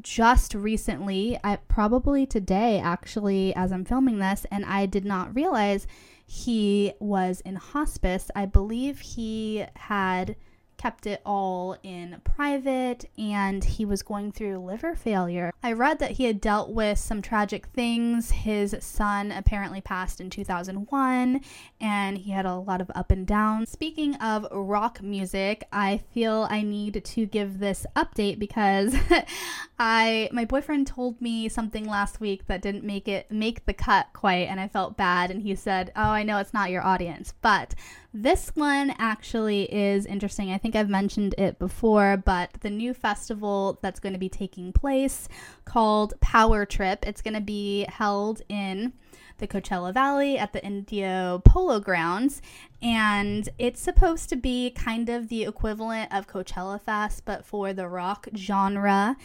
just 0.00 0.54
recently, 0.54 1.38
I, 1.44 1.56
probably 1.56 2.24
today, 2.24 2.80
actually, 2.80 3.54
as 3.54 3.72
I'm 3.72 3.84
filming 3.84 4.18
this, 4.18 4.46
and 4.50 4.64
I 4.64 4.86
did 4.86 5.04
not 5.04 5.34
realize 5.34 5.86
he 6.26 6.92
was 6.98 7.40
in 7.42 7.54
hospice. 7.54 8.30
I 8.34 8.46
believe 8.46 8.98
he 8.98 9.64
had 9.76 10.36
kept 10.76 11.06
it 11.06 11.20
all 11.24 11.76
in 11.82 12.20
private 12.24 13.08
and 13.18 13.64
he 13.64 13.84
was 13.84 14.02
going 14.02 14.32
through 14.32 14.58
liver 14.58 14.94
failure. 14.94 15.52
I 15.62 15.72
read 15.72 15.98
that 15.98 16.12
he 16.12 16.24
had 16.24 16.40
dealt 16.40 16.70
with 16.70 16.98
some 16.98 17.22
tragic 17.22 17.66
things. 17.66 18.30
His 18.30 18.76
son 18.80 19.32
apparently 19.32 19.80
passed 19.80 20.20
in 20.20 20.30
2001 20.30 21.40
and 21.80 22.18
he 22.18 22.30
had 22.30 22.46
a 22.46 22.56
lot 22.56 22.80
of 22.80 22.90
up 22.94 23.10
and 23.10 23.26
down. 23.26 23.66
Speaking 23.66 24.14
of 24.16 24.46
rock 24.50 25.02
music, 25.02 25.64
I 25.72 25.98
feel 26.12 26.46
I 26.50 26.62
need 26.62 27.04
to 27.04 27.26
give 27.26 27.58
this 27.58 27.86
update 27.96 28.38
because 28.38 28.94
I 29.78 30.28
my 30.32 30.44
boyfriend 30.44 30.86
told 30.86 31.20
me 31.20 31.48
something 31.48 31.86
last 31.86 32.20
week 32.20 32.46
that 32.46 32.62
didn't 32.62 32.84
make 32.84 33.08
it 33.08 33.30
make 33.30 33.66
the 33.66 33.74
cut 33.74 34.06
quite 34.12 34.48
and 34.48 34.60
I 34.60 34.68
felt 34.68 34.96
bad 34.96 35.30
and 35.30 35.42
he 35.42 35.54
said, 35.54 35.92
"Oh, 35.96 36.10
I 36.10 36.22
know 36.22 36.38
it's 36.38 36.54
not 36.54 36.70
your 36.70 36.84
audience, 36.84 37.34
but 37.42 37.74
this 38.22 38.50
one 38.54 38.94
actually 38.98 39.64
is 39.64 40.06
interesting. 40.06 40.50
I 40.50 40.56
think 40.56 40.74
I've 40.74 40.88
mentioned 40.88 41.34
it 41.36 41.58
before, 41.58 42.16
but 42.16 42.50
the 42.60 42.70
new 42.70 42.94
festival 42.94 43.78
that's 43.82 44.00
going 44.00 44.14
to 44.14 44.18
be 44.18 44.30
taking 44.30 44.72
place 44.72 45.28
called 45.66 46.18
Power 46.20 46.64
Trip, 46.64 47.06
it's 47.06 47.20
going 47.20 47.34
to 47.34 47.42
be 47.42 47.84
held 47.90 48.40
in 48.48 48.94
the 49.36 49.46
Coachella 49.46 49.92
Valley 49.92 50.38
at 50.38 50.54
the 50.54 50.64
Indio 50.64 51.42
Polo 51.44 51.78
Grounds. 51.78 52.40
And 52.80 53.50
it's 53.58 53.82
supposed 53.82 54.30
to 54.30 54.36
be 54.36 54.70
kind 54.70 55.10
of 55.10 55.28
the 55.28 55.44
equivalent 55.44 56.10
of 56.10 56.26
Coachella 56.26 56.80
Fest, 56.80 57.24
but 57.26 57.44
for 57.44 57.74
the 57.74 57.86
rock 57.86 58.28
genre. 58.34 59.16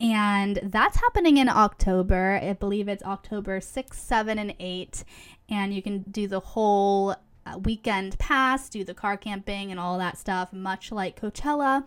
And 0.00 0.58
that's 0.62 0.96
happening 0.96 1.36
in 1.36 1.50
October. 1.50 2.40
I 2.42 2.54
believe 2.54 2.88
it's 2.88 3.02
October 3.02 3.60
6, 3.60 3.98
7, 3.98 4.38
and 4.38 4.54
8. 4.58 5.04
And 5.50 5.74
you 5.74 5.82
can 5.82 6.00
do 6.10 6.26
the 6.26 6.40
whole 6.40 7.14
Uh, 7.48 7.58
weekend 7.58 8.18
pass, 8.18 8.68
do 8.68 8.84
the 8.84 8.94
car 8.94 9.16
camping 9.16 9.70
and 9.70 9.80
all 9.80 9.98
that 9.98 10.18
stuff, 10.18 10.52
much 10.52 10.92
like 10.92 11.20
Coachella. 11.20 11.86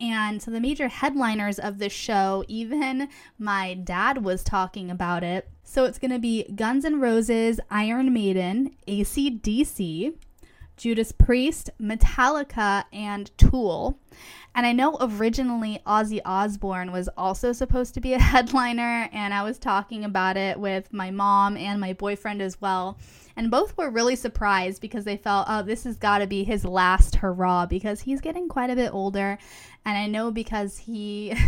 And 0.00 0.40
so 0.40 0.50
the 0.50 0.60
major 0.60 0.88
headliners 0.88 1.58
of 1.58 1.78
this 1.78 1.92
show, 1.92 2.44
even 2.48 3.08
my 3.38 3.74
dad 3.74 4.24
was 4.24 4.42
talking 4.42 4.90
about 4.90 5.22
it. 5.22 5.48
So 5.64 5.84
it's 5.84 5.98
going 5.98 6.12
to 6.12 6.18
be 6.18 6.44
Guns 6.54 6.84
N' 6.84 7.00
Roses, 7.00 7.60
Iron 7.70 8.12
Maiden, 8.12 8.76
ACDC, 8.86 10.14
Judas 10.76 11.12
Priest, 11.12 11.70
Metallica, 11.80 12.84
and 12.92 13.30
Tool. 13.36 13.98
And 14.54 14.66
I 14.66 14.72
know 14.72 14.96
originally 15.00 15.80
Ozzy 15.86 16.20
Osbourne 16.24 16.90
was 16.90 17.08
also 17.16 17.52
supposed 17.52 17.94
to 17.94 18.00
be 18.00 18.14
a 18.14 18.18
headliner, 18.32 19.08
and 19.12 19.34
I 19.34 19.42
was 19.42 19.58
talking 19.58 20.04
about 20.04 20.36
it 20.36 20.58
with 20.58 20.92
my 20.92 21.10
mom 21.10 21.56
and 21.56 21.80
my 21.80 21.92
boyfriend 21.92 22.40
as 22.40 22.60
well. 22.60 22.98
And 23.40 23.50
both 23.50 23.74
were 23.78 23.88
really 23.88 24.16
surprised 24.16 24.82
because 24.82 25.06
they 25.06 25.16
felt, 25.16 25.46
oh, 25.48 25.62
this 25.62 25.84
has 25.84 25.96
got 25.96 26.18
to 26.18 26.26
be 26.26 26.44
his 26.44 26.62
last 26.62 27.16
hurrah 27.16 27.64
because 27.64 28.02
he's 28.02 28.20
getting 28.20 28.50
quite 28.50 28.68
a 28.68 28.76
bit 28.76 28.92
older. 28.92 29.38
And 29.86 29.96
I 29.96 30.06
know 30.06 30.30
because 30.30 30.76
he. 30.76 31.34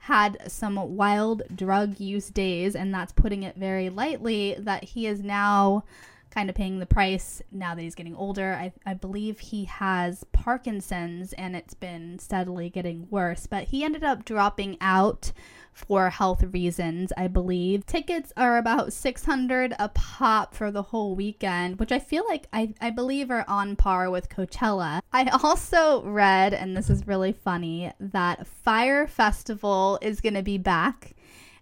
had 0.00 0.36
some 0.52 0.96
wild 0.96 1.42
drug 1.56 1.98
use 1.98 2.28
days, 2.28 2.76
and 2.76 2.92
that's 2.92 3.10
putting 3.14 3.42
it 3.42 3.56
very 3.56 3.88
lightly, 3.88 4.54
that 4.58 4.84
he 4.84 5.06
is 5.06 5.22
now 5.22 5.82
kind 6.28 6.50
of 6.50 6.54
paying 6.54 6.78
the 6.78 6.84
price 6.84 7.40
now 7.50 7.74
that 7.74 7.80
he's 7.80 7.94
getting 7.94 8.14
older. 8.14 8.52
I, 8.52 8.74
I 8.84 8.92
believe 8.92 9.38
he 9.38 9.64
has 9.64 10.22
Parkinson's 10.30 11.32
and 11.32 11.56
it's 11.56 11.72
been 11.72 12.18
steadily 12.18 12.68
getting 12.68 13.06
worse, 13.08 13.46
but 13.46 13.64
he 13.68 13.82
ended 13.82 14.04
up 14.04 14.26
dropping 14.26 14.76
out 14.78 15.32
for 15.74 16.08
health 16.08 16.42
reasons, 16.42 17.12
I 17.16 17.26
believe. 17.26 17.84
Tickets 17.84 18.32
are 18.36 18.56
about 18.56 18.92
600 18.92 19.74
a 19.78 19.88
pop 19.90 20.54
for 20.54 20.70
the 20.70 20.82
whole 20.82 21.14
weekend, 21.14 21.78
which 21.78 21.92
I 21.92 21.98
feel 21.98 22.24
like 22.26 22.46
I, 22.52 22.72
I 22.80 22.90
believe 22.90 23.30
are 23.30 23.44
on 23.48 23.76
par 23.76 24.08
with 24.08 24.28
Coachella. 24.28 25.02
I 25.12 25.28
also 25.42 26.02
read, 26.04 26.54
and 26.54 26.76
this 26.76 26.88
is 26.88 27.06
really 27.06 27.32
funny, 27.32 27.92
that 27.98 28.46
Fyre 28.46 29.06
Festival 29.08 29.98
is 30.00 30.20
going 30.20 30.34
to 30.34 30.42
be 30.42 30.58
back. 30.58 31.14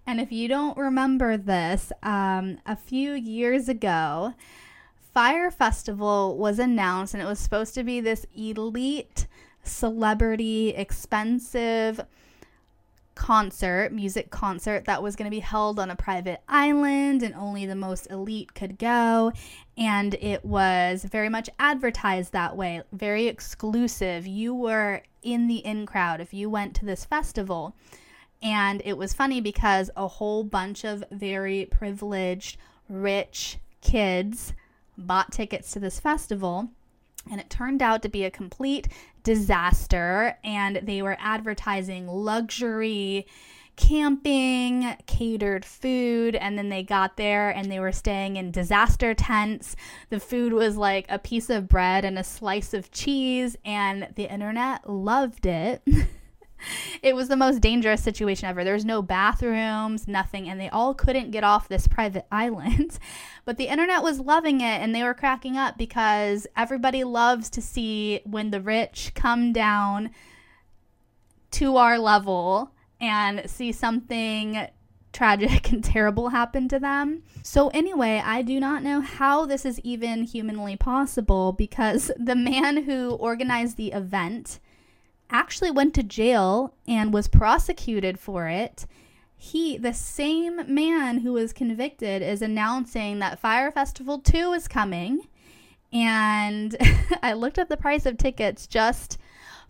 And 0.06 0.20
if 0.20 0.30
you 0.30 0.46
don't 0.46 0.76
remember 0.76 1.36
this, 1.36 1.90
um, 2.02 2.58
a 2.66 2.76
few 2.76 3.12
years 3.12 3.68
ago, 3.68 4.34
Fyre 5.14 5.50
Festival 5.50 6.36
was 6.36 6.58
announced, 6.58 7.14
and 7.14 7.22
it 7.22 7.26
was 7.26 7.38
supposed 7.38 7.74
to 7.74 7.84
be 7.84 8.00
this 8.00 8.26
elite, 8.34 9.26
celebrity, 9.62 10.70
expensive, 10.70 12.00
concert, 13.22 13.92
music 13.92 14.30
concert 14.30 14.84
that 14.86 15.00
was 15.00 15.14
going 15.14 15.30
to 15.30 15.30
be 15.30 15.38
held 15.38 15.78
on 15.78 15.92
a 15.92 15.94
private 15.94 16.42
island 16.48 17.22
and 17.22 17.32
only 17.36 17.64
the 17.64 17.76
most 17.76 18.10
elite 18.10 18.52
could 18.52 18.76
go. 18.76 19.30
And 19.78 20.14
it 20.14 20.44
was 20.44 21.04
very 21.04 21.28
much 21.28 21.48
advertised 21.56 22.32
that 22.32 22.56
way, 22.56 22.82
very 22.90 23.28
exclusive. 23.28 24.26
You 24.26 24.52
were 24.56 25.04
in 25.22 25.46
the 25.46 25.58
in 25.58 25.86
crowd 25.86 26.20
if 26.20 26.34
you 26.34 26.50
went 26.50 26.74
to 26.74 26.84
this 26.84 27.04
festival. 27.04 27.76
And 28.42 28.82
it 28.84 28.98
was 28.98 29.14
funny 29.14 29.40
because 29.40 29.88
a 29.96 30.08
whole 30.08 30.42
bunch 30.42 30.84
of 30.84 31.04
very 31.12 31.66
privileged, 31.66 32.56
rich 32.88 33.58
kids 33.82 34.52
bought 34.98 35.30
tickets 35.30 35.70
to 35.74 35.78
this 35.78 36.00
festival 36.00 36.70
and 37.30 37.40
it 37.40 37.50
turned 37.50 37.82
out 37.82 38.02
to 38.02 38.08
be 38.08 38.24
a 38.24 38.30
complete 38.30 38.88
disaster. 39.22 40.38
And 40.44 40.80
they 40.82 41.02
were 41.02 41.16
advertising 41.20 42.06
luxury 42.06 43.26
camping, 43.76 44.94
catered 45.06 45.64
food, 45.64 46.36
and 46.36 46.58
then 46.58 46.68
they 46.68 46.82
got 46.82 47.16
there 47.16 47.50
and 47.50 47.70
they 47.70 47.80
were 47.80 47.92
staying 47.92 48.36
in 48.36 48.50
disaster 48.50 49.14
tents. 49.14 49.76
The 50.10 50.20
food 50.20 50.52
was 50.52 50.76
like 50.76 51.06
a 51.08 51.18
piece 51.18 51.48
of 51.50 51.68
bread 51.68 52.04
and 52.04 52.18
a 52.18 52.24
slice 52.24 52.74
of 52.74 52.90
cheese, 52.90 53.56
and 53.64 54.08
the 54.14 54.30
internet 54.32 54.88
loved 54.88 55.46
it. 55.46 55.82
it 57.02 57.14
was 57.14 57.28
the 57.28 57.36
most 57.36 57.60
dangerous 57.60 58.02
situation 58.02 58.48
ever. 58.48 58.64
There's 58.64 58.84
no 58.84 59.02
bathrooms, 59.02 60.08
nothing, 60.08 60.48
and 60.48 60.60
they 60.60 60.68
all 60.68 60.94
couldn't 60.94 61.30
get 61.30 61.44
off 61.44 61.68
this 61.68 61.86
private 61.86 62.26
island. 62.32 62.98
But 63.44 63.56
the 63.56 63.68
internet 63.68 64.02
was 64.02 64.20
loving 64.20 64.60
it 64.60 64.80
and 64.80 64.94
they 64.94 65.02
were 65.02 65.14
cracking 65.14 65.56
up 65.56 65.76
because 65.76 66.46
everybody 66.56 67.04
loves 67.04 67.50
to 67.50 67.62
see 67.62 68.20
when 68.24 68.50
the 68.50 68.60
rich 68.60 69.12
come 69.14 69.52
down 69.52 70.10
to 71.52 71.76
our 71.76 71.98
level 71.98 72.72
and 73.00 73.48
see 73.50 73.72
something 73.72 74.68
tragic 75.12 75.70
and 75.72 75.84
terrible 75.84 76.30
happen 76.30 76.68
to 76.68 76.78
them. 76.78 77.22
So, 77.42 77.68
anyway, 77.68 78.22
I 78.24 78.42
do 78.42 78.58
not 78.58 78.82
know 78.82 79.00
how 79.00 79.46
this 79.46 79.64
is 79.64 79.80
even 79.80 80.22
humanly 80.22 80.76
possible 80.76 81.52
because 81.52 82.10
the 82.16 82.36
man 82.36 82.84
who 82.84 83.10
organized 83.10 83.76
the 83.76 83.92
event 83.92 84.60
actually 85.32 85.70
went 85.70 85.94
to 85.94 86.02
jail 86.02 86.74
and 86.86 87.12
was 87.12 87.28
prosecuted 87.28 88.18
for 88.18 88.48
it. 88.48 88.86
He, 89.36 89.76
the 89.76 89.92
same 89.92 90.72
man 90.72 91.18
who 91.18 91.32
was 91.32 91.52
convicted, 91.52 92.22
is 92.22 92.42
announcing 92.42 93.18
that 93.18 93.40
Fyre 93.40 93.72
Festival 93.72 94.18
2 94.18 94.52
is 94.52 94.68
coming. 94.68 95.26
And 95.92 96.76
I 97.22 97.32
looked 97.32 97.58
up 97.58 97.68
the 97.68 97.76
price 97.76 98.06
of 98.06 98.16
tickets 98.16 98.66
just 98.66 99.18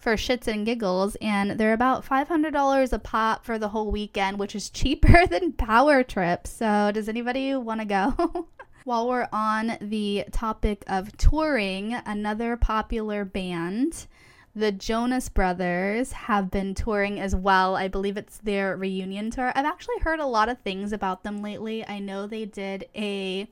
for 0.02 0.14
shits 0.14 0.48
and 0.48 0.66
giggles, 0.66 1.16
and 1.20 1.52
they're 1.52 1.72
about 1.72 2.04
$500 2.04 2.92
a 2.92 2.98
pop 2.98 3.44
for 3.44 3.56
the 3.56 3.68
whole 3.68 3.90
weekend, 3.90 4.38
which 4.38 4.56
is 4.56 4.68
cheaper 4.68 5.26
than 5.30 5.52
Power 5.52 6.02
Trip. 6.02 6.46
So, 6.46 6.90
does 6.92 7.08
anybody 7.08 7.54
want 7.54 7.80
to 7.80 7.86
go? 7.86 8.48
While 8.84 9.08
we're 9.08 9.28
on 9.32 9.78
the 9.80 10.24
topic 10.32 10.82
of 10.88 11.16
touring, 11.16 11.94
another 12.04 12.56
popular 12.56 13.24
band, 13.24 14.08
the 14.54 14.72
Jonas 14.72 15.28
Brothers, 15.28 16.12
have 16.12 16.50
been 16.50 16.74
touring 16.74 17.18
as 17.18 17.34
well. 17.34 17.74
I 17.74 17.88
believe 17.88 18.16
it's 18.16 18.38
their 18.38 18.76
reunion 18.76 19.30
tour. 19.30 19.52
I've 19.54 19.64
actually 19.64 19.98
heard 20.00 20.20
a 20.20 20.26
lot 20.26 20.48
of 20.48 20.58
things 20.58 20.92
about 20.92 21.24
them 21.24 21.42
lately. 21.42 21.86
I 21.86 21.98
know 21.98 22.26
they 22.26 22.44
did 22.44 22.86
a 22.94 23.48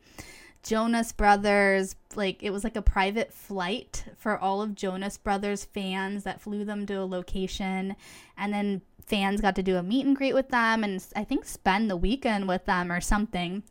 Jonas 0.63 1.13
Brothers, 1.13 1.97
like 2.15 2.43
it 2.43 2.51
was 2.51 2.65
like 2.65 2.77
a 2.77 2.83
private 2.83 3.33
flight 3.33 4.05
for 4.19 4.39
all 4.39 4.61
of 4.61 4.75
Jonas 4.75 5.17
Brothers 5.17 5.65
fans 5.65 6.25
that 6.25 6.41
flew 6.41 6.65
them 6.65 6.85
to 6.87 6.95
a 6.95 7.07
location. 7.07 7.97
And 8.37 8.53
then 8.53 8.83
fans 9.07 9.41
got 9.41 9.57
to 9.57 9.63
do 9.63 9.77
a 9.77 9.83
meet 9.83 10.05
and 10.05 10.15
greet 10.15 10.35
with 10.35 10.51
them 10.51 10.85
and 10.85 11.05
I 11.17 11.25
think 11.25 11.47
spend 11.47 11.91
the 11.91 11.97
weekend 11.97 12.47
with 12.47 12.67
them 12.67 12.93
or 12.93 13.01
something. 13.01 13.63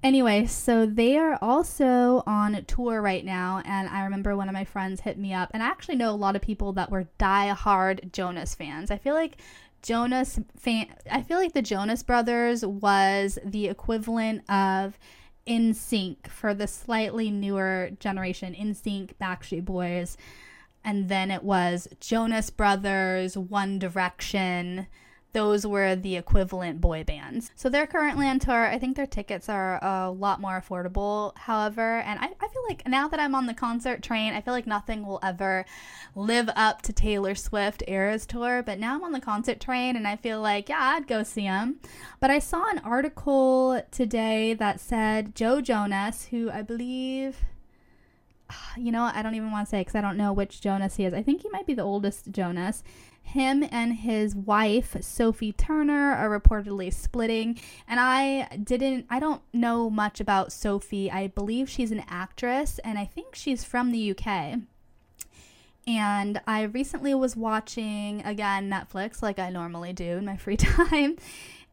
Anyway, 0.00 0.46
so 0.46 0.86
they 0.86 1.16
are 1.16 1.36
also 1.42 2.22
on 2.24 2.64
tour 2.66 3.02
right 3.02 3.24
now, 3.24 3.60
and 3.64 3.88
I 3.88 4.04
remember 4.04 4.36
one 4.36 4.48
of 4.48 4.52
my 4.52 4.64
friends 4.64 5.00
hit 5.00 5.18
me 5.18 5.34
up, 5.34 5.50
and 5.52 5.60
I 5.60 5.66
actually 5.66 5.96
know 5.96 6.10
a 6.10 6.12
lot 6.12 6.36
of 6.36 6.42
people 6.42 6.72
that 6.74 6.90
were 6.90 7.08
die-hard 7.18 8.10
Jonas 8.12 8.54
fans. 8.54 8.92
I 8.92 8.98
feel 8.98 9.14
like 9.14 9.38
Jonas 9.82 10.38
fan, 10.56 10.86
I 11.10 11.22
feel 11.22 11.38
like 11.38 11.52
the 11.52 11.62
Jonas 11.62 12.04
Brothers 12.04 12.64
was 12.64 13.40
the 13.44 13.66
equivalent 13.66 14.48
of 14.48 14.98
NSYNC 15.48 16.28
for 16.28 16.54
the 16.54 16.68
slightly 16.68 17.30
newer 17.30 17.90
generation, 17.98 18.54
NSYNC, 18.54 19.14
Backstreet 19.20 19.64
Boys, 19.64 20.16
and 20.84 21.08
then 21.08 21.32
it 21.32 21.42
was 21.42 21.88
Jonas 21.98 22.50
Brothers, 22.50 23.36
One 23.36 23.80
Direction. 23.80 24.86
Those 25.34 25.66
were 25.66 25.94
the 25.94 26.16
equivalent 26.16 26.80
boy 26.80 27.04
bands. 27.04 27.50
So 27.54 27.68
they're 27.68 27.86
currently 27.86 28.26
on 28.26 28.38
tour. 28.38 28.66
I 28.66 28.78
think 28.78 28.96
their 28.96 29.06
tickets 29.06 29.48
are 29.48 29.78
a 29.84 30.10
lot 30.10 30.40
more 30.40 30.60
affordable, 30.60 31.36
however. 31.36 31.98
And 32.00 32.18
I, 32.18 32.24
I 32.24 32.48
feel 32.48 32.62
like 32.68 32.88
now 32.88 33.08
that 33.08 33.20
I'm 33.20 33.34
on 33.34 33.46
the 33.46 33.54
concert 33.54 34.02
train, 34.02 34.32
I 34.32 34.40
feel 34.40 34.54
like 34.54 34.66
nothing 34.66 35.06
will 35.06 35.20
ever 35.22 35.66
live 36.14 36.48
up 36.56 36.80
to 36.82 36.92
Taylor 36.92 37.34
Swift 37.34 37.82
Eras 37.86 38.24
Tour. 38.24 38.62
But 38.62 38.78
now 38.78 38.94
I'm 38.94 39.04
on 39.04 39.12
the 39.12 39.20
concert 39.20 39.60
train 39.60 39.96
and 39.96 40.08
I 40.08 40.16
feel 40.16 40.40
like, 40.40 40.70
yeah, 40.70 40.94
I'd 40.96 41.06
go 41.06 41.22
see 41.22 41.42
them. 41.42 41.76
But 42.20 42.30
I 42.30 42.38
saw 42.38 42.70
an 42.70 42.78
article 42.78 43.82
today 43.90 44.54
that 44.54 44.80
said 44.80 45.34
Joe 45.34 45.60
Jonas, 45.60 46.28
who 46.30 46.50
I 46.50 46.62
believe 46.62 47.36
you 48.76 48.92
know, 48.92 49.10
I 49.12 49.22
don't 49.22 49.34
even 49.34 49.50
want 49.50 49.66
to 49.66 49.70
say 49.70 49.80
because 49.80 49.94
I 49.94 50.00
don't 50.00 50.16
know 50.16 50.32
which 50.32 50.60
Jonas 50.60 50.96
he 50.96 51.04
is. 51.04 51.14
I 51.14 51.22
think 51.22 51.42
he 51.42 51.48
might 51.50 51.66
be 51.66 51.74
the 51.74 51.82
oldest 51.82 52.30
Jonas. 52.30 52.82
Him 53.28 53.62
and 53.70 53.92
his 53.94 54.34
wife, 54.34 54.96
Sophie 55.00 55.52
Turner, 55.52 56.12
are 56.12 56.40
reportedly 56.40 56.92
splitting. 56.92 57.58
And 57.86 58.00
I 58.00 58.48
didn't, 58.56 59.04
I 59.10 59.20
don't 59.20 59.42
know 59.52 59.90
much 59.90 60.18
about 60.18 60.50
Sophie. 60.50 61.10
I 61.10 61.26
believe 61.26 61.68
she's 61.68 61.90
an 61.90 62.04
actress 62.08 62.78
and 62.80 62.98
I 62.98 63.04
think 63.04 63.34
she's 63.34 63.64
from 63.64 63.92
the 63.92 64.10
UK. 64.12 64.60
And 65.86 66.40
I 66.46 66.62
recently 66.62 67.14
was 67.14 67.36
watching 67.36 68.24
again 68.24 68.70
Netflix, 68.70 69.22
like 69.22 69.38
I 69.38 69.50
normally 69.50 69.92
do 69.92 70.16
in 70.16 70.24
my 70.24 70.36
free 70.38 70.56
time. 70.56 71.16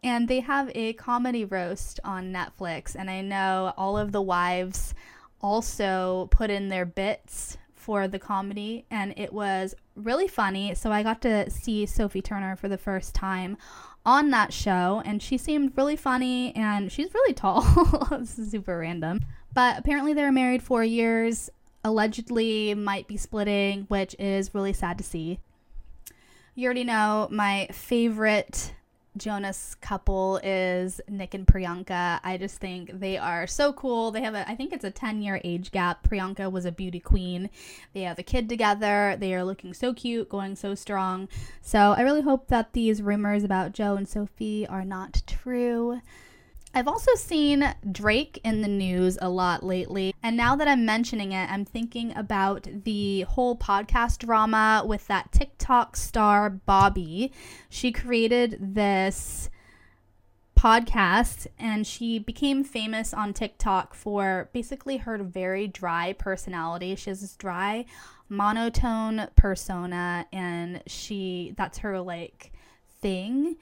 And 0.04 0.28
they 0.28 0.42
have 0.42 0.70
a 0.76 0.92
comedy 0.94 1.46
roast 1.46 2.02
on 2.04 2.34
Netflix. 2.34 2.96
And 2.98 3.10
I 3.10 3.22
know 3.22 3.74
all 3.78 3.98
of 3.98 4.12
the 4.12 4.22
wives 4.22 4.94
also 5.42 6.28
put 6.32 6.50
in 6.50 6.68
their 6.68 6.86
bits 6.86 7.58
for 7.86 8.08
the 8.08 8.18
comedy, 8.18 8.84
and 8.90 9.14
it 9.16 9.32
was 9.32 9.76
really 9.96 10.28
funny. 10.28 10.74
So 10.74 10.92
I 10.92 11.04
got 11.04 11.22
to 11.22 11.48
see 11.52 11.86
Sophie 11.86 12.24
Turner 12.24 12.56
for 12.56 12.68
the 12.68 12.80
first 12.80 13.14
time 13.14 13.58
on 14.04 14.32
that 14.32 14.52
show, 14.52 15.04
and 15.06 15.22
she 15.22 15.38
seemed 15.38 15.74
really 15.78 15.96
funny, 15.96 16.56
and 16.56 16.92
she's 16.92 17.14
really 17.14 17.36
tall. 17.36 17.62
super 18.26 18.80
random. 18.80 19.20
But 19.54 19.78
apparently, 19.78 20.14
they 20.14 20.24
were 20.24 20.32
married 20.32 20.64
four 20.64 20.84
years, 20.84 21.52
allegedly, 21.84 22.74
might 22.74 23.08
be 23.08 23.18
splitting, 23.18 23.84
which 23.84 24.16
is 24.18 24.56
really 24.56 24.74
sad 24.74 24.98
to 24.98 25.04
see. 25.04 25.40
You 26.56 26.66
already 26.66 26.86
know 26.86 27.28
my 27.30 27.68
favorite 27.72 28.74
Jonas 29.18 29.76
couple 29.76 30.40
is 30.44 31.00
Nick 31.08 31.34
and 31.34 31.48
Priyanka. 31.48 32.20
I 32.24 32.38
just 32.38 32.58
think 32.58 33.00
they 33.00 33.18
are 33.18 33.48
so 33.48 33.74
cool. 33.74 34.12
They 34.12 34.22
have 34.22 34.36
a, 34.36 34.50
I 34.50 34.56
think 34.56 34.74
it's 34.74 34.84
a 34.84 34.92
10 34.92 35.22
year 35.22 35.40
age 35.44 35.72
gap. 35.72 36.08
Priyanka 36.08 36.52
was 36.52 36.66
a 36.66 36.72
beauty 36.72 37.00
queen. 37.00 37.50
They 37.94 38.02
have 38.02 38.20
a 38.20 38.24
kid 38.24 38.50
together. 38.50 39.16
They 39.20 39.34
are 39.34 39.44
looking 39.44 39.74
so 39.74 39.94
cute, 39.94 40.30
going 40.30 40.56
so 40.56 40.76
strong. 40.76 41.28
So 41.62 41.94
I 41.98 42.02
really 42.02 42.22
hope 42.22 42.48
that 42.48 42.74
these 42.74 43.02
rumors 43.02 43.44
about 43.44 43.74
Joe 43.74 43.96
and 43.96 44.08
Sophie 44.08 44.68
are 44.68 44.86
not 44.86 45.22
true. 45.28 46.02
I've 46.78 46.90
also 46.90 47.16
seen 47.16 47.74
Drake 47.90 48.42
in 48.44 48.62
the 48.62 48.68
news 48.68 49.18
a 49.22 49.30
lot 49.30 49.64
lately. 49.64 50.14
And 50.22 50.36
now 50.36 50.58
that 50.58 50.68
I'm 50.68 50.86
mentioning 50.86 51.32
it, 51.32 51.50
I'm 51.50 51.64
thinking 51.64 52.14
about 52.18 52.68
the 52.84 53.22
whole 53.22 53.56
podcast 53.56 54.18
drama 54.18 54.84
with 54.86 55.08
that 55.08 55.32
TikTok 55.32 55.96
star, 55.96 56.50
Bobbi. 56.68 57.32
She 57.70 57.94
created 57.94 58.58
this 58.60 59.50
podcast 60.60 61.48
and 61.58 61.88
she 61.88 62.20
became 62.20 62.66
famous 62.66 63.14
on 63.14 63.34
TikTok 63.34 63.94
for 63.94 64.50
basically 64.52 64.98
her 64.98 65.18
very 65.18 65.68
dry 65.68 66.12
personality. 66.12 66.94
She 66.98 67.10
has 67.10 67.22
this 67.22 67.38
dry, 67.38 67.86
monotone 68.28 69.30
persona, 69.38 70.28
and 70.34 70.84
she 70.88 71.54
that's 71.56 71.78
her 71.78 72.02
like 72.02 72.52
thing 73.00 73.56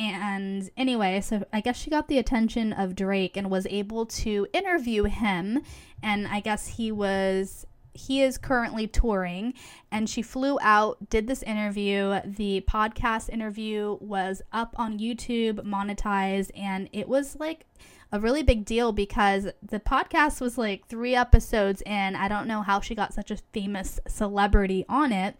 and 0.00 0.70
anyway, 0.78 1.20
so 1.20 1.44
I 1.52 1.60
guess 1.60 1.76
she 1.76 1.90
got 1.90 2.08
the 2.08 2.16
attention 2.16 2.72
of 2.72 2.96
Drake 2.96 3.36
and 3.36 3.50
was 3.50 3.66
able 3.68 4.06
to 4.06 4.46
interview 4.54 5.04
him. 5.04 5.60
And 6.02 6.26
I 6.26 6.40
guess 6.40 6.66
he 6.66 6.90
was 6.90 7.66
he 7.92 8.22
is 8.22 8.38
currently 8.38 8.86
touring. 8.86 9.52
And 9.92 10.08
she 10.08 10.22
flew 10.22 10.58
out 10.62 11.10
did 11.10 11.26
this 11.26 11.42
interview. 11.42 12.18
The 12.24 12.64
podcast 12.66 13.28
interview 13.28 13.98
was 14.00 14.40
up 14.52 14.74
on 14.78 14.98
youtube 14.98 15.66
monetized. 15.66 16.50
And 16.56 16.88
it 16.92 17.06
was 17.06 17.36
like 17.38 17.66
a 18.10 18.18
really 18.18 18.42
big 18.42 18.64
deal 18.64 18.92
because 18.92 19.48
the 19.62 19.80
podcast 19.80 20.40
was 20.40 20.56
like 20.56 20.86
three 20.86 21.14
episodes 21.14 21.82
in. 21.84 22.16
I 22.16 22.26
don't 22.26 22.48
know 22.48 22.62
how 22.62 22.80
she 22.80 22.94
got 22.94 23.12
such 23.12 23.30
a 23.30 23.36
famous 23.52 24.00
celebrity 24.08 24.86
on 24.88 25.12
it 25.12 25.36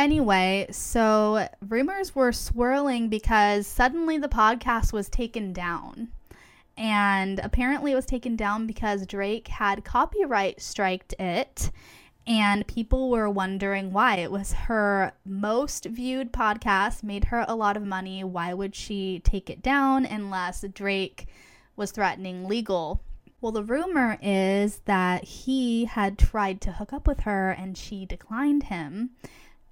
Anyway, 0.00 0.66
so 0.70 1.46
rumors 1.68 2.14
were 2.14 2.32
swirling 2.32 3.10
because 3.10 3.66
suddenly 3.66 4.16
the 4.16 4.30
podcast 4.30 4.94
was 4.94 5.10
taken 5.10 5.52
down. 5.52 6.08
And 6.74 7.38
apparently 7.40 7.92
it 7.92 7.96
was 7.96 8.06
taken 8.06 8.34
down 8.34 8.66
because 8.66 9.04
Drake 9.04 9.48
had 9.48 9.84
copyright 9.84 10.62
striked 10.62 11.12
it. 11.20 11.70
And 12.26 12.66
people 12.66 13.10
were 13.10 13.28
wondering 13.28 13.92
why. 13.92 14.16
It 14.16 14.32
was 14.32 14.54
her 14.54 15.12
most 15.26 15.84
viewed 15.84 16.32
podcast, 16.32 17.02
made 17.02 17.24
her 17.26 17.44
a 17.46 17.54
lot 17.54 17.76
of 17.76 17.82
money. 17.84 18.24
Why 18.24 18.54
would 18.54 18.74
she 18.74 19.20
take 19.22 19.50
it 19.50 19.62
down 19.62 20.06
unless 20.06 20.64
Drake 20.72 21.26
was 21.76 21.90
threatening 21.90 22.48
legal 22.48 23.02
well, 23.42 23.52
the 23.52 23.64
rumor 23.64 24.18
is 24.20 24.80
that 24.84 25.24
he 25.24 25.86
had 25.86 26.18
tried 26.18 26.60
to 26.60 26.72
hook 26.72 26.92
up 26.92 27.06
with 27.06 27.20
her 27.20 27.50
and 27.52 27.76
she 27.76 28.04
declined 28.04 28.64
him 28.64 29.12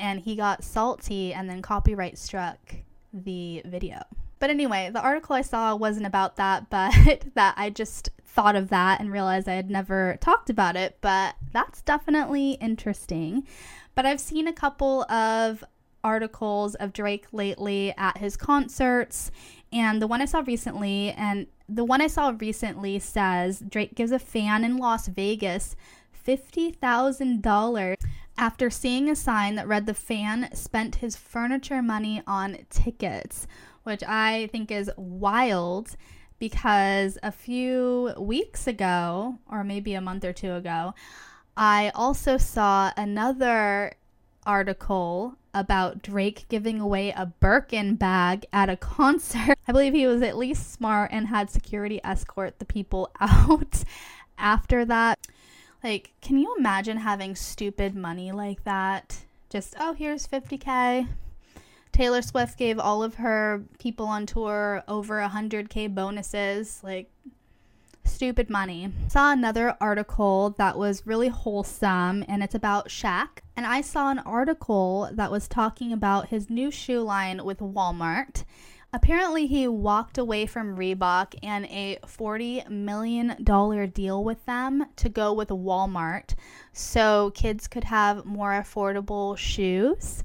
and 0.01 0.21
he 0.21 0.37
got 0.37 0.65
salty 0.65 1.33
and 1.33 1.49
then 1.49 1.63
copyright 1.63 2.19
struck 2.19 2.59
the 3.13 3.63
video. 3.65 4.03
But 4.39 4.51
anyway, 4.51 4.91
the 4.93 5.01
article 5.03 5.35
I 5.35 5.43
saw 5.43 5.75
wasn't 5.75 6.07
about 6.07 6.37
that, 6.37 6.71
but 6.71 6.95
that 7.35 7.55
I 7.57 7.71
just 7.71 8.11
thought 8.25 8.57
of 8.57 8.69
that 8.69 9.01
and 9.01 9.11
realized 9.11 9.49
I 9.49 9.55
had 9.55 9.71
never 9.71 10.17
talked 10.21 10.51
about 10.51 10.77
it, 10.77 10.99
but 11.01 11.35
that's 11.53 11.83
definitely 11.83 12.53
interesting. 12.53 13.47
But 13.95 14.07
I've 14.07 14.21
seen 14.21 14.47
a 14.47 14.53
couple 14.53 15.11
of 15.11 15.65
articles 16.05 16.77
of 16.77 16.93
Drake 16.93 17.27
lately 17.33 17.93
at 17.97 18.19
his 18.19 18.37
concerts, 18.37 19.33
and 19.73 20.01
the 20.01 20.07
one 20.07 20.23
I 20.23 20.27
saw 20.27 20.45
recently, 20.47 21.11
and 21.11 21.49
the 21.69 21.85
one 21.85 22.01
I 22.01 22.07
saw 22.07 22.33
recently 22.39 22.99
says 23.01 23.63
Drake 23.69 23.95
gives 23.95 24.13
a 24.13 24.19
fan 24.19 24.65
in 24.65 24.77
Las 24.77 25.09
Vegas 25.09 25.75
$50,000 26.27 27.98
after 28.38 28.70
seeing 28.70 29.11
a 29.11 29.16
sign 29.16 29.57
that 29.57 29.66
read 29.66 29.87
the 29.87 29.94
fan 29.94 30.48
spent 30.55 30.96
his 30.96 31.16
furniture 31.16 31.83
money 31.83 32.22
on 32.27 32.57
tickets, 32.70 33.46
which 33.83 34.03
I 34.05 34.48
think 34.53 34.70
is 34.70 34.90
wild 34.96 35.96
because 36.38 37.18
a 37.22 37.33
few 37.33 38.14
weeks 38.16 38.68
ago, 38.68 39.38
or 39.51 39.64
maybe 39.64 39.94
a 39.94 40.01
month 40.01 40.24
or 40.24 40.33
two 40.33 40.55
ago, 40.55 40.94
I 41.57 41.90
also 41.96 42.37
saw 42.37 42.92
another 42.96 43.94
article 44.46 45.35
about 45.53 46.01
Drake 46.03 46.46
giving 46.48 46.81
away 46.81 47.11
a 47.11 47.27
Birkin 47.27 47.96
bag 47.96 48.46
at 48.53 48.70
a 48.70 48.77
concert. 48.77 49.59
I 49.68 49.72
believe 49.72 49.94
he 49.94 50.07
was 50.07 50.22
at 50.22 50.38
least 50.38 50.72
smart 50.72 51.11
and 51.12 51.27
had 51.27 51.51
security 51.51 52.01
escort 52.05 52.61
the 52.61 52.64
people 52.64 53.11
out 53.20 53.83
after 54.38 54.85
that. 54.85 55.18
Like, 55.83 56.12
can 56.21 56.38
you 56.38 56.55
imagine 56.59 56.99
having 56.99 57.35
stupid 57.37 57.95
money 57.95 58.33
like 58.33 58.64
that? 58.64 59.25
Just, 59.49 59.75
oh, 59.79 59.93
here's 59.93 60.27
50K. 60.27 61.09
Taylor 61.93 62.23
Swift 62.23 62.59
gave 62.59 62.79
all 62.79 63.03
of 63.03 63.17
her 63.17 63.64
people 63.79 64.07
on 64.07 64.27
tour 64.27 64.83
over 64.88 65.21
100K 65.21 65.95
bonuses. 65.95 66.81
Like, 66.83 67.11
stupid 68.05 68.51
money. 68.51 68.91
Saw 69.09 69.33
another 69.33 69.77
article 69.81 70.51
that 70.59 70.77
was 70.77 71.07
really 71.07 71.29
wholesome 71.29 72.25
and 72.27 72.43
it's 72.43 72.55
about 72.55 72.88
Shaq. 72.88 73.29
And 73.57 73.67
I 73.67 73.81
saw 73.81 74.11
an 74.11 74.19
article 74.21 75.09
that 75.12 75.31
was 75.31 75.47
talking 75.47 75.93
about 75.93 76.29
his 76.29 76.51
new 76.51 76.71
shoe 76.71 77.01
line 77.01 77.45
with 77.45 77.59
Walmart. 77.59 78.45
Apparently, 78.90 79.46
he 79.46 79.68
walked 79.68 80.16
away 80.16 80.46
from 80.46 80.77
Reebok 80.77 81.35
and 81.42 81.66
a 81.66 81.98
$40 82.07 82.70
million 82.70 83.37
deal 83.92 84.24
with 84.24 84.44
them 84.46 84.87
to 84.96 85.09
go 85.11 85.33
with 85.33 85.48
Walmart 85.48 86.35
so 86.72 87.31
kids 87.35 87.68
could 87.68 87.85
have 87.85 88.24
more 88.24 88.53
affordable 88.53 89.37
shoes. 89.37 90.24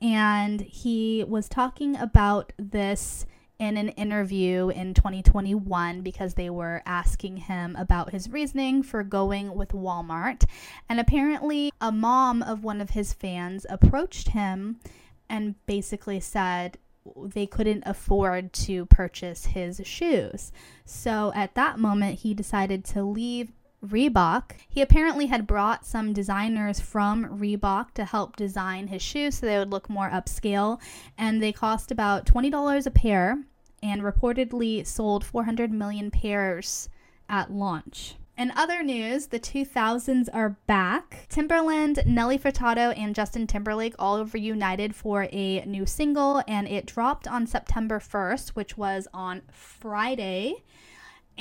And 0.00 0.60
he 0.62 1.24
was 1.28 1.48
talking 1.48 1.96
about 1.96 2.52
this 2.58 3.24
in 3.60 3.76
an 3.76 3.90
interview 3.90 4.70
in 4.70 4.94
2021 4.94 6.00
because 6.00 6.34
they 6.34 6.50
were 6.50 6.82
asking 6.84 7.36
him 7.36 7.76
about 7.76 8.10
his 8.10 8.28
reasoning 8.28 8.82
for 8.82 9.04
going 9.04 9.54
with 9.54 9.68
Walmart. 9.68 10.44
And 10.88 10.98
apparently, 10.98 11.70
a 11.80 11.92
mom 11.92 12.42
of 12.42 12.64
one 12.64 12.80
of 12.80 12.90
his 12.90 13.12
fans 13.12 13.64
approached 13.70 14.30
him 14.30 14.80
and 15.28 15.54
basically 15.66 16.18
said, 16.18 16.78
they 17.16 17.46
couldn't 17.46 17.82
afford 17.86 18.52
to 18.52 18.86
purchase 18.86 19.46
his 19.46 19.80
shoes. 19.84 20.52
So 20.84 21.32
at 21.34 21.54
that 21.54 21.78
moment, 21.78 22.20
he 22.20 22.34
decided 22.34 22.84
to 22.86 23.02
leave 23.02 23.52
Reebok. 23.84 24.52
He 24.68 24.80
apparently 24.80 25.26
had 25.26 25.46
brought 25.46 25.84
some 25.84 26.12
designers 26.12 26.78
from 26.78 27.38
Reebok 27.38 27.92
to 27.94 28.04
help 28.04 28.36
design 28.36 28.86
his 28.86 29.02
shoes 29.02 29.38
so 29.38 29.46
they 29.46 29.58
would 29.58 29.72
look 29.72 29.90
more 29.90 30.08
upscale, 30.08 30.80
and 31.18 31.42
they 31.42 31.52
cost 31.52 31.90
about 31.90 32.26
$20 32.26 32.86
a 32.86 32.90
pair 32.90 33.38
and 33.82 34.02
reportedly 34.02 34.86
sold 34.86 35.24
400 35.24 35.72
million 35.72 36.10
pairs 36.10 36.88
at 37.28 37.50
launch. 37.50 38.14
In 38.42 38.50
other 38.56 38.82
news, 38.82 39.28
the 39.28 39.38
2000s 39.38 40.28
are 40.34 40.56
back. 40.66 41.28
Timbaland, 41.30 42.04
Nelly 42.04 42.36
Furtado, 42.36 42.92
and 42.98 43.14
Justin 43.14 43.46
Timberlake 43.46 43.94
all 44.00 44.24
reunited 44.24 44.96
for 44.96 45.28
a 45.30 45.64
new 45.64 45.86
single, 45.86 46.42
and 46.48 46.66
it 46.66 46.84
dropped 46.84 47.28
on 47.28 47.46
September 47.46 48.00
1st, 48.00 48.48
which 48.56 48.76
was 48.76 49.06
on 49.14 49.42
Friday. 49.52 50.64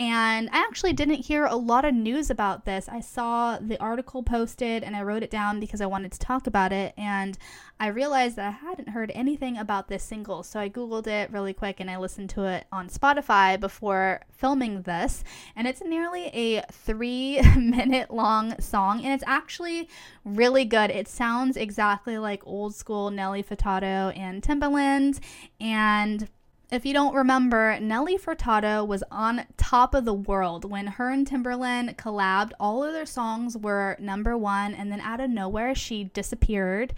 And 0.02 0.50
I 0.52 0.58
actually 0.58 0.94
didn't 0.94 1.28
hear 1.28 1.46
a 1.46 1.56
lot 1.56 1.86
of 1.86 1.94
news 1.94 2.32
about 2.32 2.66
this. 2.66 2.90
I 2.90 3.02
saw 3.02 3.60
the 3.60 3.80
article 3.80 4.24
posted 4.24 4.82
and 4.82 4.96
I 4.96 5.04
wrote 5.04 5.22
it 5.22 5.30
down 5.30 5.60
because 5.60 5.80
I 5.80 5.86
wanted 5.86 6.12
to 6.14 6.18
talk 6.18 6.48
about 6.48 6.74
it. 6.74 6.96
And 6.98 7.38
I 7.80 7.86
realized 7.86 8.36
that 8.38 8.48
I 8.48 8.66
hadn't 8.68 8.90
heard 8.90 9.12
anything 9.14 9.60
about 9.60 9.90
this 9.90 10.02
single. 10.02 10.42
So 10.42 10.60
I 10.60 10.70
Googled 10.70 11.06
it 11.06 11.30
really 11.30 11.54
quick 11.54 11.80
and 11.80 11.88
I 11.88 11.98
listened 11.98 12.32
to 12.32 12.46
it 12.46 12.66
on 12.72 12.90
Spotify 12.90 13.60
before 13.60 14.22
filming 14.32 14.82
this. 14.82 15.24
And 15.56 15.68
it's 15.68 15.84
nearly 15.84 16.30
a 16.34 16.64
three 16.72 17.40
minute 17.56 18.10
long 18.10 18.60
song. 18.60 19.06
And 19.06 19.14
it's 19.14 19.24
actually 19.28 19.88
really 20.26 20.66
good. 20.66 20.90
It 20.90 21.10
sounds 21.10 21.58
exactly 21.58 22.18
like 22.18 22.42
old 22.48 22.74
school 22.74 23.12
Nelly 23.12 23.44
Furtado 23.44 24.18
and 24.18 24.42
Timbaland. 24.42 25.20
And 25.60 26.28
if 26.72 26.86
you 26.86 26.94
don't 26.94 27.14
remember, 27.14 27.78
Nelly 27.82 28.18
Furtado 28.18 28.88
was 28.88 29.04
on 29.12 29.46
top 29.58 29.94
of 29.94 30.06
the 30.06 30.14
world 30.14 30.64
when 30.64 30.88
her 30.88 31.10
and 31.10 31.30
Timbaland 31.30 31.98
collabed. 31.98 32.54
All 32.62 32.82
of 32.82 32.94
their 32.94 33.06
songs 33.06 33.58
were 33.58 33.98
number 34.00 34.38
one, 34.38 34.74
and 34.74 34.90
then 34.90 35.02
out 35.02 35.20
of 35.20 35.30
nowhere, 35.30 35.76
she 35.76 36.06
disappeared. 36.06 36.94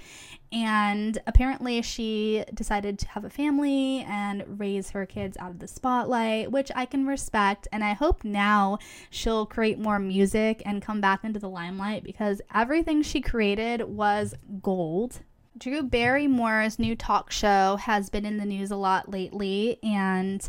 And 0.52 1.18
apparently, 1.26 1.82
she 1.82 2.44
decided 2.54 3.00
to 3.00 3.08
have 3.08 3.26
a 3.26 3.32
family 3.32 4.06
and 4.08 4.60
raise 4.60 4.92
her 4.92 5.08
kids 5.08 5.38
out 5.38 5.50
of 5.50 5.58
the 5.58 5.68
spotlight, 5.68 6.52
which 6.52 6.72
I 6.76 6.86
can 6.86 7.08
respect. 7.08 7.68
And 7.72 7.84
I 7.84 7.94
hope 7.94 8.24
now 8.24 8.78
she'll 9.10 9.48
create 9.48 9.80
more 9.80 9.98
music 9.98 10.62
and 10.68 10.84
come 10.84 11.02
back 11.02 11.24
into 11.24 11.40
the 11.40 11.50
limelight 11.50 12.04
because 12.04 12.42
everything 12.54 13.02
she 13.02 13.22
created 13.22 13.82
was 13.82 14.36
gold 14.62 15.22
Drew 15.63 15.82
Barrymore's 15.82 16.78
new 16.78 16.93
talk 16.93 17.32
show 17.32 17.78
has 17.78 18.10
been 18.10 18.26
in 18.26 18.36
the 18.36 18.43
news 18.43 18.69
a 18.69 18.76
lot 18.76 19.10
lately, 19.10 19.80
and 19.82 20.45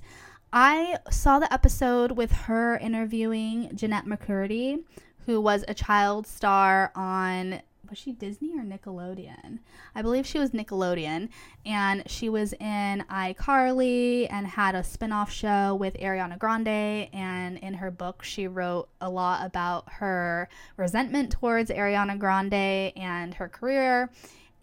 I 0.53 0.96
saw 1.09 1.38
the 1.38 1.53
episode 1.53 2.11
with 2.11 2.33
her 2.33 2.79
interviewing 2.79 3.70
Jennette 3.77 4.07
McCurdy, 4.07 4.83
who 5.24 5.40
was 5.40 5.64
a 5.68 5.72
child 5.72 6.27
star 6.27 6.90
on 6.96 7.62
was 7.88 7.98
she 7.98 8.11
Disney 8.11 8.59
or 8.59 8.64
Nickelodeon? 8.64 9.61
I 9.94 10.03
believe 10.03 10.27
she 10.27 10.40
was 10.40 10.50
Nickelodeon, 10.50 11.29
and 11.64 12.03
she 12.11 12.29
was 12.29 12.53
in 12.55 13.05
iCarly 13.09 14.27
and 14.31 14.48
had 14.48 14.74
a 14.74 14.83
spin-off 14.83 15.31
show 15.31 15.77
with 15.77 15.94
Ariana 15.94 16.38
Grande. 16.38 17.09
And 17.12 17.59
in 17.59 17.74
her 17.74 17.92
book, 17.92 18.24
she 18.24 18.48
wrote 18.48 18.88
a 19.00 19.09
lot 19.09 19.46
about 19.46 19.85
her 19.92 20.48
resentment 20.77 21.31
towards 21.31 21.70
Ariana 21.70 22.18
Grande 22.18 22.92
and 22.96 23.35
her 23.35 23.48
career 23.48 24.11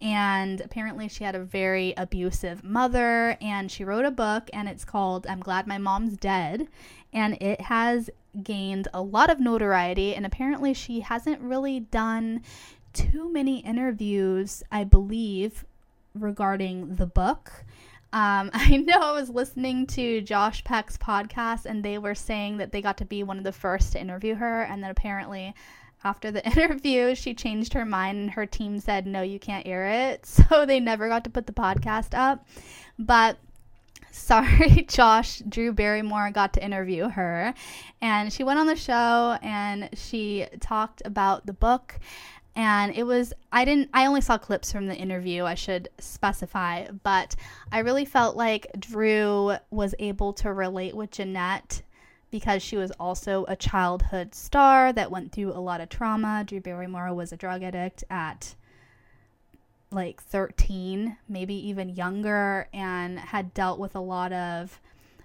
and 0.02 0.60
apparently 0.60 1.08
she 1.08 1.22
had 1.22 1.36
a 1.36 1.44
very 1.44 1.94
abusive 1.96 2.64
mother 2.64 3.38
and 3.40 3.70
she 3.70 3.84
wrote 3.84 4.04
a 4.04 4.10
book 4.10 4.50
and 4.52 4.68
it's 4.68 4.84
called 4.84 5.28
I'm 5.28 5.38
Glad 5.38 5.68
My 5.68 5.78
Mom's 5.78 6.16
Dead. 6.16 6.66
And 7.12 7.40
it 7.40 7.60
has 7.60 8.10
gained 8.42 8.88
a 8.92 9.00
lot 9.00 9.30
of 9.30 9.38
notoriety 9.38 10.16
and 10.16 10.26
apparently 10.26 10.74
she 10.74 11.00
hasn't 11.00 11.40
really 11.40 11.78
done 11.78 12.42
too 12.92 13.32
many 13.32 13.60
interviews 13.60 14.64
I 14.72 14.82
believe 14.82 15.64
regarding 16.14 16.96
the 16.96 17.06
book. 17.06 17.64
Um, 18.12 18.50
I 18.54 18.78
know 18.78 18.98
I 19.00 19.12
was 19.12 19.30
listening 19.30 19.86
to 19.88 20.20
Josh 20.20 20.64
Peck's 20.64 20.96
podcast 20.96 21.64
and 21.64 21.84
they 21.84 21.98
were 21.98 22.16
saying 22.16 22.56
that 22.56 22.72
they 22.72 22.82
got 22.82 22.96
to 22.98 23.04
be 23.04 23.22
one 23.22 23.38
of 23.38 23.44
the 23.44 23.52
first 23.52 23.92
to 23.92 24.00
interview 24.00 24.34
her 24.34 24.62
and 24.62 24.82
that 24.82 24.90
apparently 24.90 25.54
after 26.04 26.30
the 26.30 26.44
interview, 26.52 27.14
she 27.14 27.34
changed 27.34 27.72
her 27.74 27.84
mind 27.84 28.18
and 28.18 28.30
her 28.30 28.46
team 28.46 28.80
said, 28.80 29.06
no, 29.06 29.22
you 29.22 29.38
can't 29.38 29.66
air 29.66 29.86
it. 29.88 30.26
So 30.52 30.66
they 30.66 30.80
never 30.80 31.08
got 31.08 31.24
to 31.24 31.30
put 31.30 31.46
the 31.46 31.52
podcast 31.52 32.14
up. 32.14 32.46
But 32.98 33.38
sorry, 34.10 34.86
Josh, 34.88 35.38
Drew 35.48 35.72
Barrymore 35.72 36.30
got 36.30 36.52
to 36.54 36.64
interview 36.64 37.08
her. 37.08 37.54
And 38.00 38.32
she 38.32 38.44
went 38.44 38.58
on 38.58 38.66
the 38.66 38.76
show 38.76 39.38
and 39.42 39.88
she 39.94 40.46
talked 40.60 41.02
about 41.04 41.46
the 41.46 41.52
book. 41.52 41.98
And 42.54 42.94
it 42.94 43.04
was, 43.04 43.32
I 43.50 43.64
didn't, 43.64 43.88
I 43.94 44.04
only 44.04 44.20
saw 44.20 44.36
clips 44.36 44.70
from 44.70 44.86
the 44.86 44.94
interview, 44.94 45.44
I 45.44 45.54
should 45.54 45.88
specify, 45.98 46.86
but 47.02 47.34
I 47.70 47.78
really 47.78 48.04
felt 48.04 48.36
like 48.36 48.66
Drew 48.78 49.54
was 49.70 49.94
able 49.98 50.34
to 50.34 50.52
relate 50.52 50.94
with 50.94 51.12
Jennette 51.12 51.80
because 52.32 52.62
she 52.62 52.76
was 52.76 52.90
also 52.92 53.44
a 53.46 53.54
childhood 53.54 54.34
star 54.34 54.92
that 54.92 55.10
went 55.10 55.30
through 55.30 55.52
a 55.52 55.60
lot 55.60 55.82
of 55.82 55.90
trauma. 55.90 56.42
Drew 56.44 56.60
Barrymore 56.60 57.14
was 57.14 57.30
a 57.30 57.36
drug 57.36 57.62
addict 57.62 58.02
at 58.10 58.56
like 59.92 60.22
13, 60.22 61.18
maybe 61.28 61.54
even 61.54 61.90
younger, 61.90 62.66
and 62.72 63.18
had 63.18 63.52
dealt 63.52 63.78
with 63.78 63.94
a 63.94 64.00
lot 64.00 64.32
of 64.32 64.80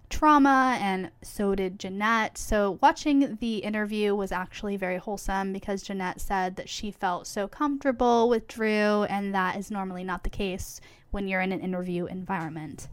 trauma, 0.09 0.77
and 0.81 1.09
so 1.21 1.55
did 1.55 1.79
Jennette. 1.79 2.37
So, 2.37 2.77
watching 2.81 3.37
the 3.39 3.59
interview 3.59 4.13
was 4.13 4.33
actually 4.33 4.75
very 4.75 4.97
wholesome 4.97 5.53
because 5.53 5.83
Jennette 5.83 6.19
said 6.19 6.57
that 6.57 6.67
she 6.67 6.91
felt 6.91 7.25
so 7.25 7.47
comfortable 7.47 8.27
with 8.27 8.49
Drew, 8.49 9.03
and 9.03 9.33
that 9.33 9.57
is 9.57 9.71
normally 9.71 10.03
not 10.03 10.23
the 10.23 10.29
case 10.29 10.81
when 11.11 11.29
you're 11.29 11.41
in 11.41 11.53
an 11.53 11.61
interview 11.61 12.05
environment. 12.05 12.89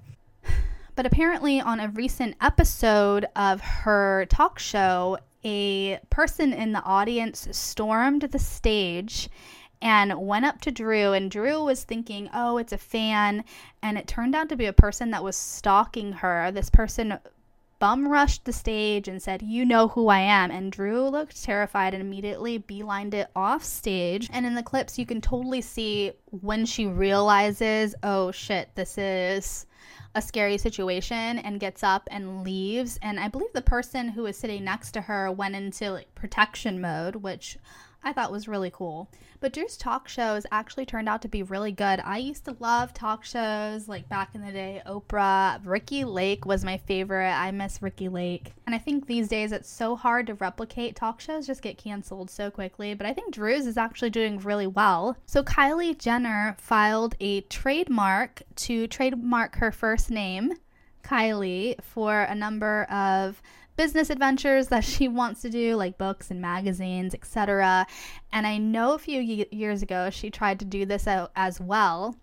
But 0.97 1.07
apparently, 1.07 1.61
on 1.61 1.81
a 1.81 1.89
recent 1.89 2.37
episode 2.41 3.27
of 3.35 3.61
her 3.61 4.27
talk 4.29 4.59
show, 4.59 5.19
a 5.45 5.99
person 6.09 6.53
in 6.53 6.73
the 6.73 6.83
audience 6.83 7.49
stormed 7.51 8.23
the 8.23 8.39
stage 8.39 9.29
and 9.83 10.27
went 10.27 10.47
up 10.47 10.61
to 10.63 10.71
Drew, 10.71 11.13
and 11.13 11.31
Drew 11.31 11.63
was 11.65 11.85
thinking, 11.85 12.31
oh, 12.33 12.57
it's 12.57 12.73
a 12.73 12.79
fan. 12.79 13.45
And 13.83 13.99
it 13.99 14.07
turned 14.07 14.35
out 14.35 14.49
to 14.49 14.57
be 14.57 14.67
a 14.67 14.73
person 14.73 15.11
that 15.11 15.25
was 15.25 15.37
stalking 15.37 16.13
her. 16.13 16.51
This 16.51 16.71
person 16.71 17.19
bum 17.85 18.09
rushed 18.09 18.47
the 18.47 18.53
stage 18.55 19.09
and 19.09 19.20
said, 19.20 19.42
You 19.42 19.66
know 19.66 19.88
who 19.88 20.09
I 20.09 20.20
am. 20.20 20.51
And 20.51 20.73
Drew 20.73 21.07
looked 21.07 21.44
terrified 21.44 21.92
and 21.92 22.03
immediately 22.03 22.59
beelined 22.59 23.12
it 23.12 23.29
off 23.37 23.62
stage. 23.62 24.27
And 24.33 24.47
in 24.47 24.55
the 24.55 24.62
clips, 24.62 24.99
you 24.99 25.05
can 25.05 25.20
totally 25.20 25.61
see 25.61 26.12
when 26.31 26.64
she 26.64 26.87
realizes, 26.87 27.94
Oh 28.03 28.31
shit, 28.31 28.70
this 28.75 28.97
is 28.97 29.66
a 30.14 30.23
scary 30.23 30.57
situation 30.57 31.38
and 31.40 31.61
gets 31.61 31.83
up 31.83 32.09
and 32.11 32.42
leaves. 32.42 32.99
And 33.03 33.20
I 33.20 33.29
believe 33.29 33.53
the 33.53 33.61
person 33.61 34.09
who 34.09 34.23
was 34.23 34.38
sitting 34.38 34.64
next 34.64 34.92
to 34.92 35.03
her 35.03 35.31
went 35.31 35.55
into 35.55 35.90
like 35.90 36.14
protection 36.14 36.81
mode, 36.81 37.16
which 37.16 37.59
I 38.05 38.12
thought 38.12 38.31
was 38.31 38.47
really 38.47 38.71
cool. 38.71 39.11
But 39.40 39.53
Drew's 39.53 39.77
talk 39.77 40.09
shows 40.09 40.47
actually 40.53 40.87
turned 40.87 41.09
out 41.09 41.23
to 41.23 41.29
be 41.29 41.43
really 41.43 41.73
good. 41.73 42.01
I 42.05 42.19
used 42.19 42.45
to 42.45 42.57
love 42.61 42.95
talk 42.95 43.25
shows 43.25 43.88
like 43.88 44.09
back 44.09 44.35
in 44.35 44.45
the 44.45 44.53
day, 44.53 44.83
Oprah. 44.87 45.61
Ricki 45.64 46.05
Lake 46.05 46.47
was 46.47 46.64
my 46.64 46.77
favorite. 46.77 47.33
I 47.33 47.51
miss 47.51 47.83
Ricki 47.83 48.09
Lake. 48.09 48.53
And 48.67 48.75
I 48.75 48.79
think 48.79 49.07
these 49.07 49.29
days 49.29 49.53
it's 49.53 49.69
so 49.69 49.97
hard 49.97 50.27
to 50.29 50.35
replicate. 50.35 50.97
Talk 50.97 51.21
shows 51.21 51.47
just 51.47 51.62
get 51.62 51.79
canceled 51.79 52.31
so 52.31 52.51
quickly. 52.51 52.95
But 52.95 53.07
I 53.07 53.12
think 53.12 53.35
Drew's 53.35 53.67
is 53.67 53.77
actually 53.77 54.11
doing 54.11 54.38
really 54.38 54.67
well. 54.67 55.17
So 55.27 55.43
Kylie 55.43 55.99
Jenner 55.99 56.57
filed 56.59 57.14
a 57.21 57.40
trademark 57.43 58.43
to 58.57 58.87
trademark 58.87 59.57
her 59.57 59.73
first 59.73 60.11
name, 60.11 60.53
Kylie, 61.03 61.83
for 61.83 62.23
a 62.23 62.35
number 62.35 62.85
of 62.85 63.43
business 63.77 64.11
adventures 64.11 64.69
that 64.69 64.85
she 64.85 65.09
wants 65.09 65.43
to 65.43 65.51
do, 65.51 65.77
like 65.77 65.99
books 65.99 66.31
and 66.31 66.41
magazines, 66.41 67.15
etc. 67.15 67.87
And 68.33 68.47
I 68.47 68.59
know 68.59 68.95
a 68.95 68.99
few 68.99 69.47
years 69.51 69.83
ago 69.83 70.11
she 70.11 70.31
tried 70.31 70.59
to 70.61 70.65
do 70.65 70.85
this 70.87 71.07
as 71.37 71.61
well. 71.61 72.17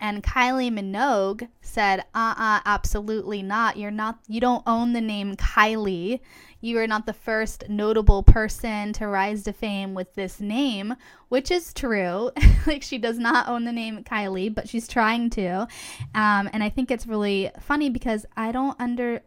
And 0.00 0.22
Kylie 0.22 0.72
Minogue 0.72 1.48
said, 1.60 2.00
"Uh, 2.14 2.34
uh 2.36 2.60
absolutely 2.64 3.42
not. 3.42 3.76
You're 3.76 3.90
not. 3.90 4.20
You 4.28 4.40
don't 4.40 4.62
own 4.66 4.92
the 4.92 5.00
name 5.00 5.34
Kylie. 5.36 6.20
You 6.60 6.78
are 6.78 6.86
not 6.86 7.06
the 7.06 7.12
first 7.12 7.68
notable 7.68 8.22
person 8.22 8.92
to 8.94 9.06
rise 9.06 9.44
to 9.44 9.52
fame 9.52 9.94
with 9.94 10.14
this 10.14 10.40
name, 10.40 10.94
which 11.28 11.50
is 11.50 11.72
true. 11.72 12.30
like 12.66 12.82
she 12.82 12.98
does 12.98 13.18
not 13.18 13.48
own 13.48 13.64
the 13.64 13.72
name 13.72 14.04
Kylie, 14.04 14.54
but 14.54 14.68
she's 14.68 14.88
trying 14.88 15.30
to. 15.30 15.66
Um, 16.14 16.48
and 16.52 16.62
I 16.62 16.68
think 16.68 16.90
it's 16.90 17.06
really 17.06 17.50
funny 17.60 17.90
because 17.90 18.24
I 18.36 18.52
don't 18.52 18.80
under." 18.80 19.22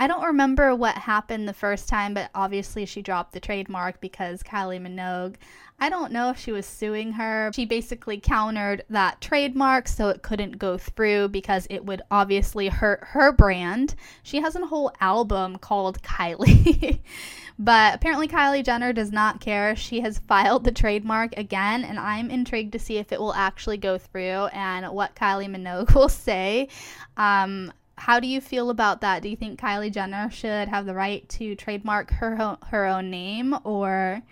I 0.00 0.06
don't 0.06 0.22
remember 0.22 0.76
what 0.76 0.96
happened 0.96 1.48
the 1.48 1.52
first 1.52 1.88
time, 1.88 2.14
but 2.14 2.30
obviously 2.34 2.86
she 2.86 3.02
dropped 3.02 3.32
the 3.32 3.40
trademark 3.40 4.00
because 4.00 4.44
Kylie 4.44 4.80
Minogue. 4.80 5.34
I 5.80 5.90
don't 5.90 6.12
know 6.12 6.30
if 6.30 6.38
she 6.38 6.52
was 6.52 6.66
suing 6.66 7.12
her. 7.12 7.50
She 7.54 7.64
basically 7.64 8.18
countered 8.18 8.84
that 8.90 9.20
trademark 9.20 9.86
so 9.88 10.08
it 10.08 10.22
couldn't 10.22 10.58
go 10.58 10.78
through 10.78 11.28
because 11.28 11.66
it 11.70 11.84
would 11.84 12.02
obviously 12.10 12.68
hurt 12.68 13.00
her 13.08 13.32
brand. 13.32 13.94
She 14.22 14.40
has 14.40 14.54
a 14.54 14.66
whole 14.66 14.92
album 15.00 15.58
called 15.58 16.02
Kylie. 16.02 17.00
but 17.58 17.94
apparently 17.94 18.28
Kylie 18.28 18.64
Jenner 18.64 18.92
does 18.92 19.10
not 19.10 19.40
care. 19.40 19.74
She 19.74 20.00
has 20.00 20.18
filed 20.18 20.64
the 20.64 20.72
trademark 20.72 21.36
again, 21.36 21.84
and 21.84 21.98
I'm 21.98 22.30
intrigued 22.30 22.72
to 22.72 22.78
see 22.78 22.98
if 22.98 23.12
it 23.12 23.20
will 23.20 23.34
actually 23.34 23.78
go 23.78 23.98
through 23.98 24.46
and 24.52 24.88
what 24.92 25.16
Kylie 25.16 25.48
Minogue 25.48 25.92
will 25.96 26.08
say. 26.08 26.68
Um, 27.16 27.72
how 27.98 28.20
do 28.20 28.26
you 28.26 28.40
feel 28.40 28.70
about 28.70 29.00
that? 29.00 29.22
Do 29.22 29.28
you 29.28 29.36
think 29.36 29.60
Kylie 29.60 29.92
Jenner 29.92 30.30
should 30.30 30.68
have 30.68 30.86
the 30.86 30.94
right 30.94 31.28
to 31.30 31.54
trademark 31.56 32.10
her 32.12 32.56
her 32.68 32.86
own 32.86 33.10
name, 33.10 33.54
or 33.64 34.22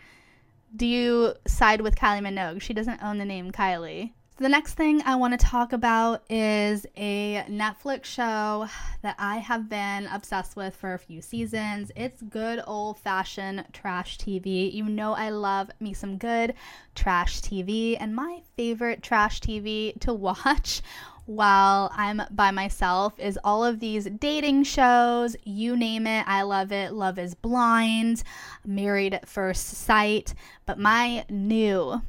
do 0.74 0.86
you 0.86 1.34
side 1.46 1.80
with 1.80 1.96
Kylie 1.96 2.22
Minogue? 2.22 2.62
She 2.62 2.74
doesn't 2.74 3.02
own 3.02 3.18
the 3.18 3.24
name 3.24 3.50
Kylie. 3.52 4.12
The 4.38 4.50
next 4.50 4.74
thing 4.74 5.00
I 5.06 5.14
want 5.14 5.32
to 5.32 5.46
talk 5.46 5.72
about 5.72 6.30
is 6.30 6.84
a 6.94 7.42
Netflix 7.48 8.04
show 8.04 8.68
that 9.00 9.16
I 9.18 9.38
have 9.38 9.70
been 9.70 10.06
obsessed 10.08 10.56
with 10.56 10.76
for 10.76 10.92
a 10.92 10.98
few 10.98 11.22
seasons. 11.22 11.90
It's 11.96 12.20
good 12.20 12.62
old 12.66 12.98
fashioned 12.98 13.64
trash 13.72 14.18
TV. 14.18 14.70
You 14.70 14.84
know, 14.84 15.14
I 15.14 15.30
love 15.30 15.70
me 15.80 15.94
some 15.94 16.18
good 16.18 16.52
trash 16.94 17.40
TV, 17.40 17.96
and 17.98 18.14
my 18.14 18.42
favorite 18.58 19.02
trash 19.02 19.40
TV 19.40 19.98
to 20.00 20.12
watch 20.14 20.82
while 21.26 21.90
I'm 21.94 22.22
by 22.30 22.52
myself 22.52 23.18
is 23.18 23.38
all 23.42 23.64
of 23.64 23.80
these 23.80 24.04
dating 24.04 24.62
shows, 24.62 25.36
you 25.44 25.76
name 25.76 26.06
it. 26.06 26.26
I 26.26 26.42
love 26.42 26.72
it. 26.72 26.92
Love 26.92 27.18
is 27.18 27.34
Blind, 27.34 28.22
Married 28.64 29.12
at 29.12 29.28
First 29.28 29.66
Sight. 29.66 30.34
But 30.64 30.78
my 30.78 31.24
new 31.28 32.00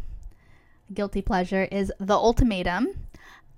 guilty 0.94 1.22
pleasure 1.22 1.68
is 1.72 1.92
The 2.00 2.14
Ultimatum. 2.14 2.88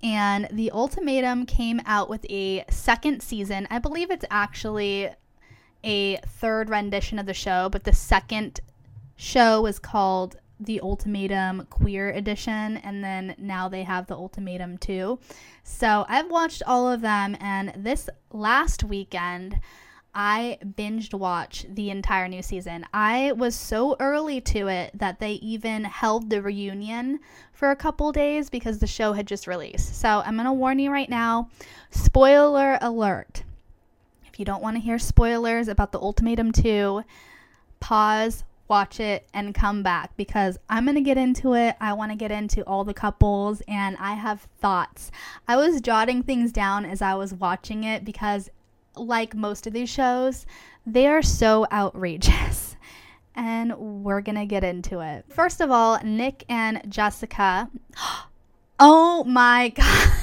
And 0.02 0.48
The 0.50 0.70
Ultimatum 0.72 1.44
came 1.44 1.80
out 1.84 2.08
with 2.08 2.24
a 2.30 2.64
second 2.70 3.22
season. 3.22 3.68
I 3.70 3.78
believe 3.78 4.10
it's 4.10 4.24
actually 4.30 5.10
a 5.84 6.16
third 6.26 6.70
rendition 6.70 7.18
of 7.18 7.26
the 7.26 7.34
show, 7.34 7.68
but 7.68 7.84
the 7.84 7.92
second 7.92 8.60
show 9.16 9.60
was 9.60 9.78
called 9.78 10.36
the 10.60 10.80
Ultimatum 10.80 11.66
Queer 11.70 12.10
Edition, 12.10 12.76
and 12.78 13.02
then 13.02 13.34
now 13.38 13.68
they 13.68 13.82
have 13.82 14.06
the 14.06 14.14
Ultimatum 14.14 14.78
2. 14.78 15.18
So 15.64 16.04
I've 16.08 16.30
watched 16.30 16.62
all 16.66 16.90
of 16.90 17.00
them, 17.00 17.36
and 17.40 17.72
this 17.76 18.08
last 18.32 18.84
weekend, 18.84 19.60
I 20.14 20.58
binged 20.64 21.14
watch 21.14 21.66
the 21.68 21.90
entire 21.90 22.26
new 22.26 22.42
season. 22.42 22.84
I 22.92 23.32
was 23.32 23.54
so 23.54 23.96
early 24.00 24.40
to 24.40 24.66
it 24.66 24.90
that 24.98 25.20
they 25.20 25.34
even 25.34 25.84
held 25.84 26.30
the 26.30 26.42
reunion 26.42 27.20
for 27.52 27.70
a 27.70 27.76
couple 27.76 28.10
days 28.10 28.50
because 28.50 28.78
the 28.78 28.86
show 28.86 29.12
had 29.12 29.26
just 29.26 29.46
released. 29.46 30.00
So 30.00 30.22
I'm 30.24 30.34
going 30.34 30.46
to 30.46 30.52
warn 30.52 30.80
you 30.80 30.90
right 30.90 31.08
now 31.08 31.48
spoiler 31.90 32.78
alert. 32.80 33.44
If 34.26 34.40
you 34.40 34.44
don't 34.44 34.62
want 34.62 34.76
to 34.76 34.82
hear 34.82 34.98
spoilers 34.98 35.68
about 35.68 35.92
the 35.92 36.00
Ultimatum 36.00 36.52
2, 36.52 37.04
pause, 37.78 38.44
watch 38.70 39.00
it 39.00 39.28
and 39.34 39.54
come 39.54 39.82
back 39.82 40.16
because 40.16 40.56
I'm 40.70 40.84
going 40.84 40.94
to 40.94 41.02
get 41.02 41.18
into 41.18 41.54
it. 41.54 41.76
I 41.80 41.92
want 41.92 42.12
to 42.12 42.16
get 42.16 42.30
into 42.30 42.62
all 42.62 42.84
the 42.84 42.94
couples 42.94 43.60
and 43.68 43.96
I 43.98 44.14
have 44.14 44.46
thoughts. 44.60 45.10
I 45.46 45.56
was 45.56 45.80
jotting 45.80 46.22
things 46.22 46.52
down 46.52 46.86
as 46.86 47.02
I 47.02 47.14
was 47.14 47.34
watching 47.34 47.84
it 47.84 48.04
because, 48.04 48.48
like 48.96 49.34
most 49.34 49.66
of 49.66 49.72
these 49.72 49.90
shows, 49.90 50.46
they 50.86 51.06
are 51.08 51.22
so 51.22 51.66
outrageous. 51.70 52.68
And 53.36 53.74
we're 53.78 54.20
going 54.20 54.36
to 54.36 54.44
get 54.44 54.64
into 54.64 55.00
it. 55.00 55.24
First 55.28 55.60
of 55.60 55.70
all, 55.70 55.98
Nick 56.02 56.44
and 56.48 56.82
Jessica. 56.88 57.70
Oh 58.82 59.24
my 59.24 59.68
God. 59.76 60.19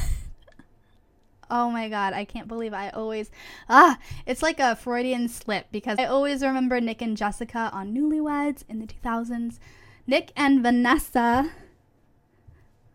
Oh 1.50 1.70
my 1.70 1.90
god, 1.90 2.14
I 2.14 2.26
can't 2.26 2.48
believe 2.48 2.74
I 2.74 2.90
always 2.90 3.32
ah, 3.70 3.98
it's 4.26 4.44
like 4.44 4.60
a 4.60 4.76
Freudian 4.76 5.28
slip 5.30 5.68
because 5.72 5.98
I 6.00 6.06
always 6.06 6.44
remember 6.44 6.80
Nick 6.82 7.02
and 7.02 7.16
Jessica 7.18 7.70
on 7.74 7.94
Newlyweds 7.94 8.64
in 8.70 8.80
the 8.80 8.88
2000s. 8.88 9.60
Nick 10.06 10.32
and 10.36 10.62
Vanessa 10.62 11.52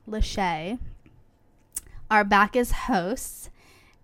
Lachey 0.09 0.79
are 2.11 2.25
back 2.25 2.57
as 2.57 2.73
hosts 2.73 3.51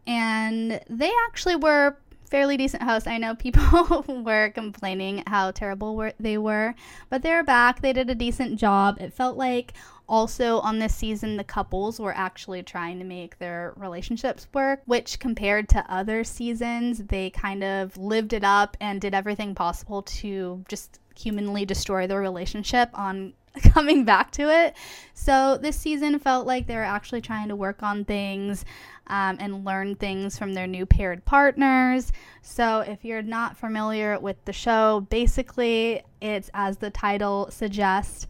and 0.06 0.80
they 0.88 1.12
actually 1.26 1.56
were 1.56 1.98
fairly 2.28 2.56
decent 2.56 2.82
hosts. 2.82 3.06
I 3.06 3.18
know 3.18 3.34
people 3.34 4.04
were 4.24 4.50
complaining 4.50 5.22
how 5.26 5.50
terrible 5.50 6.10
they 6.18 6.38
were, 6.38 6.74
but 7.10 7.22
they're 7.22 7.44
back. 7.44 7.80
They 7.80 7.92
did 7.92 8.08
a 8.10 8.14
decent 8.14 8.58
job. 8.58 8.98
It 9.00 9.12
felt 9.12 9.36
like 9.36 9.74
also 10.08 10.58
on 10.60 10.78
this 10.78 10.94
season 10.94 11.36
the 11.36 11.44
couples 11.44 12.00
were 12.00 12.14
actually 12.16 12.62
trying 12.62 12.98
to 12.98 13.04
make 13.04 13.38
their 13.38 13.74
relationships 13.76 14.46
work, 14.52 14.80
which 14.86 15.18
compared 15.18 15.68
to 15.70 15.84
other 15.92 16.24
seasons, 16.24 16.98
they 17.04 17.30
kind 17.30 17.62
of 17.62 17.96
lived 17.96 18.32
it 18.32 18.44
up 18.44 18.76
and 18.80 19.00
did 19.00 19.14
everything 19.14 19.54
possible 19.54 20.02
to 20.02 20.64
just 20.68 21.00
humanly 21.16 21.64
destroy 21.64 22.06
their 22.06 22.20
relationship 22.20 22.90
on 22.94 23.34
coming 23.72 24.04
back 24.04 24.30
to 24.32 24.48
it. 24.48 24.76
So 25.14 25.58
this 25.60 25.76
season 25.76 26.18
felt 26.18 26.46
like 26.46 26.66
they 26.66 26.76
were 26.76 26.82
actually 26.82 27.20
trying 27.20 27.48
to 27.48 27.56
work 27.56 27.82
on 27.82 28.04
things 28.04 28.64
um, 29.08 29.36
and 29.40 29.64
learn 29.64 29.96
things 29.96 30.38
from 30.38 30.54
their 30.54 30.66
new 30.66 30.86
paired 30.86 31.24
partners. 31.24 32.12
So 32.42 32.80
if 32.80 33.04
you're 33.04 33.22
not 33.22 33.56
familiar 33.56 34.18
with 34.18 34.44
the 34.44 34.52
show, 34.52 35.06
basically 35.10 36.02
it's 36.20 36.50
as 36.54 36.78
the 36.78 36.90
title 36.90 37.48
suggests. 37.50 38.26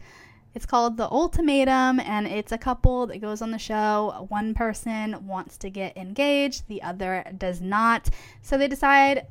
It's 0.55 0.65
called 0.65 0.97
The 0.97 1.09
Ultimatum, 1.09 1.99
and 1.99 2.25
it's 2.25 2.51
a 2.51 2.57
couple 2.57 3.07
that 3.07 3.21
goes 3.21 3.41
on 3.41 3.51
the 3.51 3.59
show. 3.59 4.25
One 4.29 4.53
person 4.53 5.27
wants 5.27 5.57
to 5.57 5.69
get 5.69 5.95
engaged, 5.95 6.67
the 6.67 6.81
other 6.81 7.23
does 7.37 7.61
not. 7.61 8.09
So 8.41 8.57
they 8.57 8.67
decide, 8.67 9.27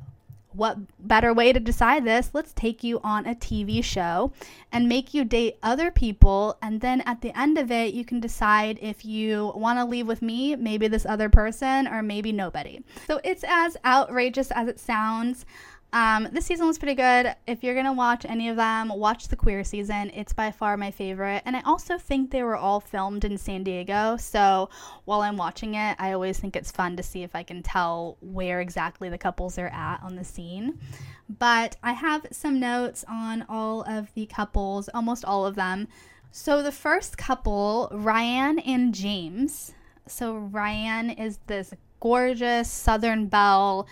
what 0.53 0.77
better 0.99 1.33
way 1.33 1.53
to 1.53 1.59
decide 1.59 2.05
this? 2.05 2.31
Let's 2.33 2.53
take 2.53 2.83
you 2.83 2.99
on 3.03 3.25
a 3.25 3.35
TV 3.35 3.83
show 3.83 4.31
and 4.71 4.89
make 4.89 5.13
you 5.13 5.23
date 5.23 5.57
other 5.61 5.91
people. 5.91 6.57
And 6.61 6.81
then 6.81 7.01
at 7.01 7.21
the 7.21 7.37
end 7.37 7.57
of 7.57 7.69
it, 7.69 7.93
you 7.93 8.03
can 8.03 8.19
decide 8.19 8.79
if 8.81 9.05
you 9.05 9.51
want 9.55 9.77
to 9.77 9.85
leave 9.85 10.07
with 10.07 10.21
me, 10.21 10.55
maybe 10.55 10.87
this 10.87 11.05
other 11.05 11.29
person, 11.29 11.87
or 11.87 12.01
maybe 12.01 12.31
nobody. 12.31 12.81
So 13.07 13.19
it's 13.23 13.43
as 13.47 13.77
outrageous 13.85 14.51
as 14.51 14.67
it 14.67 14.79
sounds. 14.79 15.45
Um, 15.91 16.27
this 16.31 16.45
season 16.45 16.67
was 16.67 16.77
pretty 16.77 16.93
good. 16.93 17.35
If 17.47 17.63
you're 17.63 17.73
gonna 17.73 17.93
watch 17.93 18.23
any 18.23 18.49
of 18.49 18.55
them, 18.55 18.89
watch 18.89 19.27
the 19.27 19.35
queer 19.35 19.63
season. 19.63 20.11
It's 20.13 20.33
by 20.33 20.51
far 20.51 20.77
my 20.77 20.91
favorite. 20.91 21.41
And 21.45 21.55
I 21.55 21.61
also 21.61 21.97
think 21.97 22.29
they 22.29 22.43
were 22.43 22.55
all 22.55 22.79
filmed 22.79 23.25
in 23.25 23.37
San 23.37 23.63
Diego. 23.63 24.15
So 24.17 24.69
while 25.05 25.21
I'm 25.21 25.37
watching 25.37 25.73
it, 25.73 25.95
I 25.97 26.11
always 26.11 26.39
think 26.39 26.55
it's 26.55 26.71
fun 26.71 26.95
to 26.97 27.03
see 27.03 27.23
if 27.23 27.35
I 27.35 27.41
can 27.41 27.63
tell 27.63 28.17
where 28.21 28.61
exactly 28.61 29.09
the 29.09 29.17
couples 29.17 29.57
are 29.57 29.69
at 29.69 30.03
on 30.03 30.15
the 30.15 30.23
scene. 30.23 30.79
But 31.27 31.75
I 31.81 31.93
have 31.93 32.27
some 32.31 32.59
notes 32.59 33.03
on 33.07 33.45
all 33.49 33.81
of 33.81 34.13
the 34.13 34.27
couples, 34.27 34.89
almost 34.93 35.25
all 35.25 35.45
of 35.45 35.55
them. 35.55 35.87
So 36.31 36.61
the 36.61 36.71
first 36.71 37.17
couple, 37.17 37.89
Ryan 37.91 38.59
and 38.59 38.93
James. 38.93 39.73
So 40.05 40.37
Ryan 40.37 41.09
is 41.09 41.39
this 41.47 41.73
gorgeous 41.99 42.69
Southern 42.69 43.27
belle, 43.27 43.87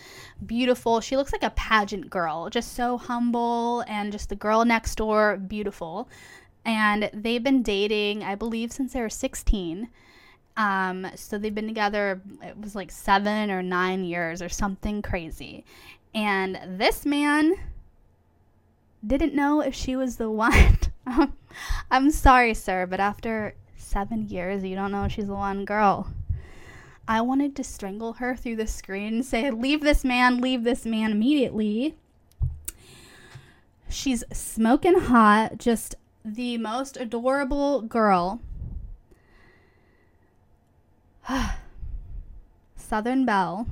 beautiful. 0.45 1.01
She 1.01 1.17
looks 1.17 1.31
like 1.31 1.43
a 1.43 1.51
pageant 1.51 2.09
girl, 2.09 2.49
just 2.49 2.73
so 2.73 2.97
humble 2.97 3.83
and 3.87 4.11
just 4.11 4.29
the 4.29 4.35
girl 4.35 4.65
next 4.65 4.95
door, 4.95 5.37
beautiful. 5.37 6.09
And 6.65 7.09
they've 7.13 7.43
been 7.43 7.63
dating, 7.63 8.23
I 8.23 8.35
believe, 8.35 8.71
since 8.71 8.93
they 8.93 9.01
were 9.01 9.09
16. 9.09 9.89
Um, 10.57 11.07
so 11.15 11.37
they've 11.37 11.53
been 11.53 11.67
together, 11.67 12.21
it 12.41 12.59
was 12.59 12.75
like 12.75 12.91
seven 12.91 13.51
or 13.51 13.61
nine 13.61 14.03
years 14.03 14.41
or 14.41 14.49
something 14.49 15.01
crazy. 15.01 15.63
And 16.13 16.59
this 16.79 17.05
man 17.05 17.53
didn't 19.05 19.35
know 19.35 19.61
if 19.61 19.75
she 19.75 19.95
was 19.95 20.17
the 20.17 20.31
one. 20.31 20.77
I'm 21.91 22.11
sorry, 22.11 22.53
sir, 22.53 22.85
but 22.85 22.99
after 22.99 23.55
seven 23.77 24.27
years, 24.27 24.63
you 24.63 24.75
don't 24.75 24.91
know 24.91 25.05
if 25.05 25.11
she's 25.11 25.27
the 25.27 25.33
one 25.33 25.63
girl. 25.63 26.07
I 27.07 27.21
wanted 27.21 27.55
to 27.55 27.63
strangle 27.63 28.13
her 28.13 28.35
through 28.35 28.57
the 28.57 28.67
screen 28.67 29.15
and 29.15 29.25
say, 29.25 29.49
Leave 29.49 29.81
this 29.81 30.03
man, 30.03 30.41
leave 30.41 30.63
this 30.63 30.85
man 30.85 31.11
immediately. 31.11 31.95
She's 33.89 34.23
smoking 34.33 34.99
hot, 34.99 35.57
just 35.57 35.95
the 36.25 36.57
most 36.57 36.97
adorable 36.97 37.81
girl. 37.81 38.41
Southern 42.75 43.25
Belle. 43.25 43.67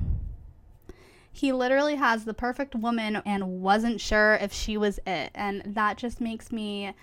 He 1.30 1.52
literally 1.52 1.96
has 1.96 2.24
the 2.24 2.32
perfect 2.32 2.74
woman 2.74 3.16
and 3.26 3.60
wasn't 3.60 4.00
sure 4.00 4.36
if 4.40 4.54
she 4.54 4.78
was 4.78 4.98
it. 5.06 5.30
And 5.34 5.62
that 5.66 5.98
just 5.98 6.18
makes 6.18 6.50
me 6.50 6.94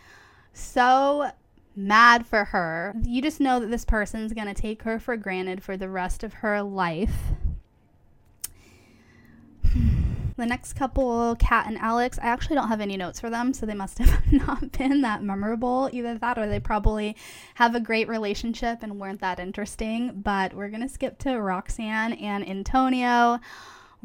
so 0.54 1.32
mad 1.76 2.26
for 2.26 2.46
her. 2.46 2.96
You 3.04 3.22
just 3.22 3.40
know 3.40 3.60
that 3.60 3.70
this 3.70 3.86
person's 3.86 4.34
going 4.34 4.48
to 4.48 4.54
take 4.54 4.84
her 4.84 5.00
for 5.00 5.18
granted 5.18 5.64
for 5.64 5.78
the 5.78 5.90
rest 5.90 6.24
of 6.24 6.34
her 6.36 6.62
life. 6.62 7.16
The 10.36 10.48
next 10.48 10.74
couple, 10.74 11.36
Kat 11.36 11.68
and 11.68 11.78
Alex, 11.78 12.18
I 12.18 12.26
actually 12.26 12.56
don't 12.56 12.70
have 12.70 12.82
any 12.82 12.98
notes 12.98 13.20
for 13.20 13.30
them, 13.30 13.54
so 13.54 13.68
they 13.68 13.76
must 13.76 14.00
have 14.00 14.32
not 14.32 14.72
been 14.72 15.02
that 15.02 15.22
memorable. 15.22 15.92
Either 15.94 16.18
that 16.18 16.40
or 16.40 16.48
they 16.48 16.60
probably 16.60 17.16
have 17.54 17.76
a 17.76 17.80
great 17.80 18.08
relationship 18.08 18.80
and 18.82 19.00
weren't 19.00 19.22
that 19.22 19.40
interesting. 19.40 20.12
But 20.24 20.56
we're 20.56 20.70
going 20.70 20.82
to 20.82 20.90
skip 20.90 21.20
to 21.20 21.40
Roxanne 21.40 22.14
and 22.14 22.50
Antonio. 22.50 23.40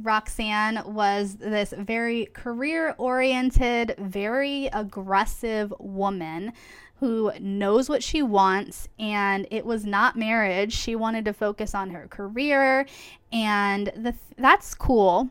Roxanne 0.01 0.83
was 0.85 1.37
this 1.37 1.75
very 1.77 2.27
career 2.27 2.95
oriented, 2.99 3.95
very 3.99 4.67
aggressive 4.67 5.73
woman 5.81 6.53
who 7.01 7.33
knows 7.39 7.89
what 7.89 8.03
she 8.03 8.23
wants 8.23 8.89
and 8.99 9.47
it 9.51 9.65
was 9.65 9.85
not 9.85 10.17
marriage. 10.17 10.73
She 10.73 10.97
wanted 10.97 11.25
to 11.27 11.33
focus 11.33 11.75
on 11.75 11.91
her 11.91 12.07
career 12.09 12.87
and 13.33 13.87
the 13.89 14.13
th- 14.13 14.37
that's 14.37 14.75
cool. 14.75 15.31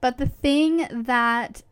But 0.00 0.18
the 0.18 0.28
thing 0.28 0.86
that 0.90 1.62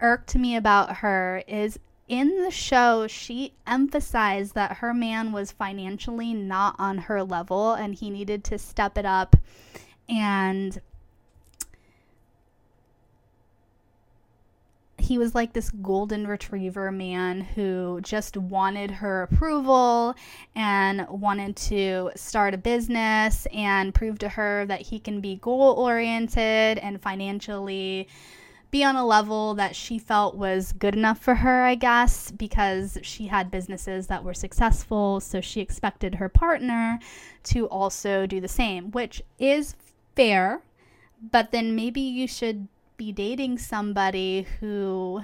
irked 0.00 0.34
me 0.34 0.56
about 0.56 0.96
her 0.96 1.44
is 1.46 1.78
in 2.08 2.42
the 2.42 2.50
show 2.50 3.06
she 3.06 3.54
emphasized 3.66 4.54
that 4.54 4.78
her 4.78 4.92
man 4.92 5.30
was 5.32 5.52
financially 5.52 6.34
not 6.34 6.74
on 6.78 6.98
her 6.98 7.22
level 7.22 7.72
and 7.74 7.94
he 7.94 8.10
needed 8.10 8.42
to 8.42 8.58
step 8.58 8.98
it 8.98 9.06
up 9.06 9.36
and 10.08 10.80
he 15.02 15.18
was 15.18 15.34
like 15.34 15.52
this 15.52 15.70
golden 15.70 16.26
retriever 16.26 16.92
man 16.92 17.40
who 17.40 18.00
just 18.02 18.36
wanted 18.36 18.90
her 18.90 19.24
approval 19.24 20.14
and 20.54 21.06
wanted 21.08 21.56
to 21.56 22.10
start 22.14 22.54
a 22.54 22.58
business 22.58 23.46
and 23.52 23.94
prove 23.94 24.18
to 24.20 24.28
her 24.28 24.64
that 24.66 24.80
he 24.80 25.00
can 25.00 25.20
be 25.20 25.36
goal 25.36 25.72
oriented 25.72 26.78
and 26.78 27.02
financially 27.02 28.06
be 28.70 28.84
on 28.84 28.96
a 28.96 29.04
level 29.04 29.54
that 29.54 29.76
she 29.76 29.98
felt 29.98 30.36
was 30.36 30.72
good 30.72 30.94
enough 30.94 31.18
for 31.18 31.34
her, 31.34 31.64
I 31.64 31.74
guess, 31.74 32.30
because 32.30 32.96
she 33.02 33.26
had 33.26 33.50
businesses 33.50 34.06
that 34.06 34.24
were 34.24 34.32
successful. 34.32 35.20
So 35.20 35.40
she 35.40 35.60
expected 35.60 36.14
her 36.14 36.28
partner 36.28 36.98
to 37.44 37.66
also 37.66 38.24
do 38.24 38.40
the 38.40 38.48
same, 38.48 38.90
which 38.92 39.20
is 39.38 39.74
fair. 40.16 40.62
But 41.30 41.50
then 41.50 41.76
maybe 41.76 42.00
you 42.00 42.26
should 42.26 42.68
be 42.96 43.12
dating 43.12 43.58
somebody 43.58 44.46
who 44.60 45.22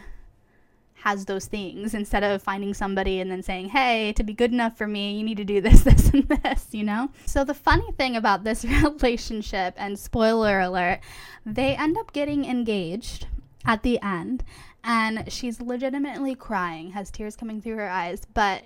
has 1.03 1.27
those 1.27 1.47
things 1.47 1.95
instead 1.95 2.25
of 2.25 2.43
finding 2.43 2.75
somebody 2.75 3.21
and 3.21 3.31
then 3.31 3.43
saying, 3.43 3.69
hey, 3.69 4.13
to 4.15 4.25
be 4.25 4.33
good 4.33 4.53
enough 4.53 4.77
for 4.77 4.87
me, 4.87 5.17
you 5.17 5.23
need 5.23 5.37
to 5.37 5.45
do 5.45 5.61
this, 5.63 5.83
this, 5.83 6.09
and 6.11 6.29
this, 6.29 6.69
you 6.73 6.85
know? 6.85 7.11
So, 7.27 7.45
the 7.45 7.55
funny 7.55 7.91
thing 7.93 8.17
about 8.17 8.45
this 8.45 8.65
relationship, 8.83 9.75
and 9.77 9.99
spoiler 9.99 10.61
alert, 10.61 11.01
they 11.47 11.77
end 11.77 11.97
up 11.97 12.13
getting 12.13 12.45
engaged 12.45 13.27
at 13.65 13.83
the 13.83 14.01
end, 14.03 14.45
and 14.83 15.31
she's 15.31 15.61
legitimately 15.61 16.35
crying, 16.35 16.91
has 16.91 17.11
tears 17.11 17.37
coming 17.37 17.61
through 17.61 17.77
her 17.77 17.89
eyes, 17.89 18.23
but 18.35 18.65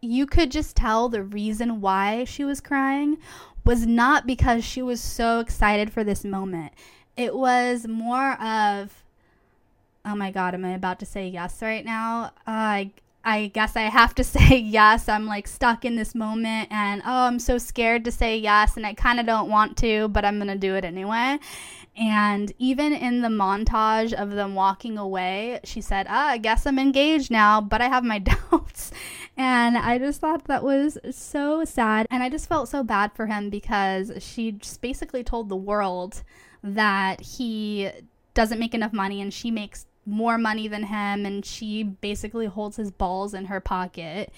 you 0.00 0.26
could 0.26 0.50
just 0.50 0.76
tell 0.76 1.08
the 1.08 1.22
reason 1.22 1.80
why 1.80 2.24
she 2.24 2.44
was 2.44 2.60
crying 2.60 3.18
was 3.64 3.86
not 3.86 4.26
because 4.26 4.64
she 4.64 4.82
was 4.82 5.00
so 5.00 5.40
excited 5.40 5.92
for 5.92 6.04
this 6.04 6.24
moment 6.24 6.72
it 7.16 7.34
was 7.34 7.86
more 7.86 8.32
of 8.40 9.02
oh 10.04 10.14
my 10.14 10.30
god 10.30 10.54
am 10.54 10.64
i 10.64 10.72
about 10.72 10.98
to 11.00 11.06
say 11.06 11.28
yes 11.28 11.62
right 11.62 11.84
now? 11.84 12.26
Uh, 12.46 12.50
i 12.50 12.90
i 13.24 13.46
guess 13.48 13.76
i 13.76 13.82
have 13.82 14.14
to 14.14 14.24
say 14.36 14.58
yes. 14.58 15.08
I'm 15.08 15.26
like 15.26 15.48
stuck 15.48 15.84
in 15.84 15.96
this 15.96 16.14
moment 16.14 16.68
and 16.70 17.02
oh 17.04 17.26
i'm 17.26 17.38
so 17.38 17.58
scared 17.58 18.04
to 18.04 18.12
say 18.12 18.38
yes 18.38 18.76
and 18.76 18.86
i 18.86 18.94
kind 18.94 19.18
of 19.18 19.26
don't 19.26 19.50
want 19.50 19.76
to 19.78 20.08
but 20.08 20.24
i'm 20.24 20.38
gonna 20.38 20.56
do 20.56 20.74
it 20.74 20.84
anyway. 20.84 21.38
And 21.98 22.52
even 22.58 22.92
in 22.92 23.22
the 23.22 23.28
montage 23.28 24.12
of 24.12 24.30
them 24.32 24.54
walking 24.54 24.98
away 24.98 25.60
she 25.64 25.80
said 25.80 26.06
ah, 26.08 26.28
i 26.28 26.38
guess 26.38 26.66
i'm 26.66 26.78
engaged 26.78 27.30
now 27.30 27.60
but 27.60 27.80
i 27.80 27.88
have 27.88 28.04
my 28.04 28.18
doubts. 28.52 28.92
And 29.36 29.76
i 29.78 29.98
just 29.98 30.20
thought 30.20 30.44
that 30.44 30.62
was 30.62 30.98
so 31.10 31.64
sad. 31.64 32.06
And 32.10 32.22
i 32.22 32.28
just 32.28 32.48
felt 32.48 32.68
so 32.68 32.84
bad 32.84 33.12
for 33.14 33.26
him 33.26 33.48
because 33.50 34.12
she 34.18 34.52
just 34.52 34.80
basically 34.82 35.24
told 35.24 35.48
the 35.48 35.56
world 35.56 36.22
that 36.62 37.20
he 37.20 37.90
doesn't 38.34 38.58
make 38.58 38.74
enough 38.74 38.92
money 38.92 39.20
and 39.20 39.32
she 39.32 39.50
makes 39.50 39.86
more 40.04 40.38
money 40.38 40.68
than 40.68 40.84
him 40.84 41.26
and 41.26 41.44
she 41.44 41.82
basically 41.82 42.46
holds 42.46 42.76
his 42.76 42.90
balls 42.90 43.34
in 43.34 43.46
her 43.46 43.60
pocket. 43.60 44.32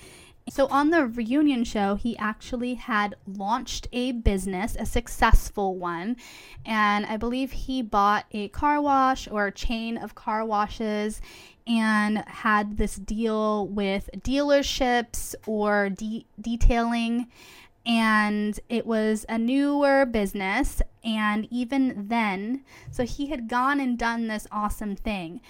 So 0.50 0.66
on 0.68 0.88
the 0.88 1.06
reunion 1.06 1.64
show, 1.64 1.96
he 1.96 2.16
actually 2.16 2.74
had 2.74 3.16
launched 3.26 3.86
a 3.92 4.12
business, 4.12 4.76
a 4.78 4.86
successful 4.86 5.76
one, 5.76 6.16
and 6.64 7.04
I 7.04 7.18
believe 7.18 7.52
he 7.52 7.82
bought 7.82 8.24
a 8.32 8.48
car 8.48 8.80
wash 8.80 9.28
or 9.30 9.48
a 9.48 9.52
chain 9.52 9.98
of 9.98 10.14
car 10.14 10.46
washes 10.46 11.20
and 11.66 12.24
had 12.26 12.78
this 12.78 12.96
deal 12.96 13.68
with 13.68 14.08
dealerships 14.16 15.34
or 15.46 15.90
de- 15.90 16.24
detailing 16.40 17.26
and 17.88 18.60
it 18.68 18.86
was 18.86 19.26
a 19.28 19.38
newer 19.38 20.06
business 20.06 20.80
and 21.02 21.48
even 21.50 22.08
then 22.08 22.62
so 22.90 23.04
he 23.04 23.28
had 23.28 23.48
gone 23.48 23.80
and 23.80 23.98
done 23.98 24.28
this 24.28 24.46
awesome 24.52 24.94
thing 24.94 25.40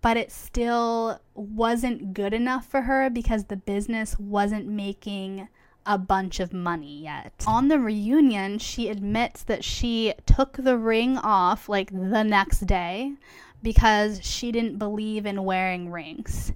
but 0.00 0.16
it 0.16 0.30
still 0.30 1.20
wasn't 1.34 2.14
good 2.14 2.32
enough 2.32 2.66
for 2.66 2.82
her 2.82 3.10
because 3.10 3.44
the 3.44 3.56
business 3.56 4.18
wasn't 4.18 4.66
making 4.66 5.48
a 5.86 5.98
bunch 5.98 6.38
of 6.38 6.52
money 6.52 7.02
yet. 7.02 7.32
On 7.46 7.68
the 7.68 7.80
reunion, 7.80 8.58
she 8.58 8.90
admits 8.90 9.42
that 9.44 9.64
she 9.64 10.12
took 10.26 10.52
the 10.52 10.76
ring 10.76 11.16
off 11.16 11.68
like 11.68 11.90
the 11.90 12.22
next 12.22 12.66
day 12.66 13.14
because 13.62 14.24
she 14.24 14.52
didn't 14.52 14.78
believe 14.78 15.24
in 15.24 15.44
wearing 15.44 15.90
rings. 15.90 16.52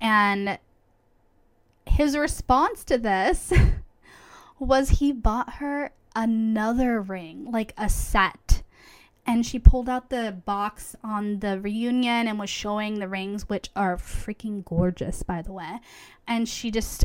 And 0.00 0.58
his 1.86 2.16
response 2.16 2.84
to 2.84 2.98
this 2.98 3.52
was 4.64 4.88
he 4.88 5.12
bought 5.12 5.54
her 5.54 5.92
another 6.14 7.00
ring, 7.00 7.50
like 7.50 7.74
a 7.76 7.88
set. 7.88 8.62
And 9.26 9.46
she 9.46 9.58
pulled 9.58 9.88
out 9.88 10.10
the 10.10 10.36
box 10.44 10.94
on 11.02 11.40
the 11.40 11.58
reunion 11.58 12.28
and 12.28 12.38
was 12.38 12.50
showing 12.50 12.98
the 12.98 13.08
rings, 13.08 13.48
which 13.48 13.70
are 13.74 13.96
freaking 13.96 14.64
gorgeous, 14.64 15.22
by 15.22 15.40
the 15.40 15.52
way. 15.52 15.80
And 16.28 16.48
she 16.48 16.70
just 16.70 17.04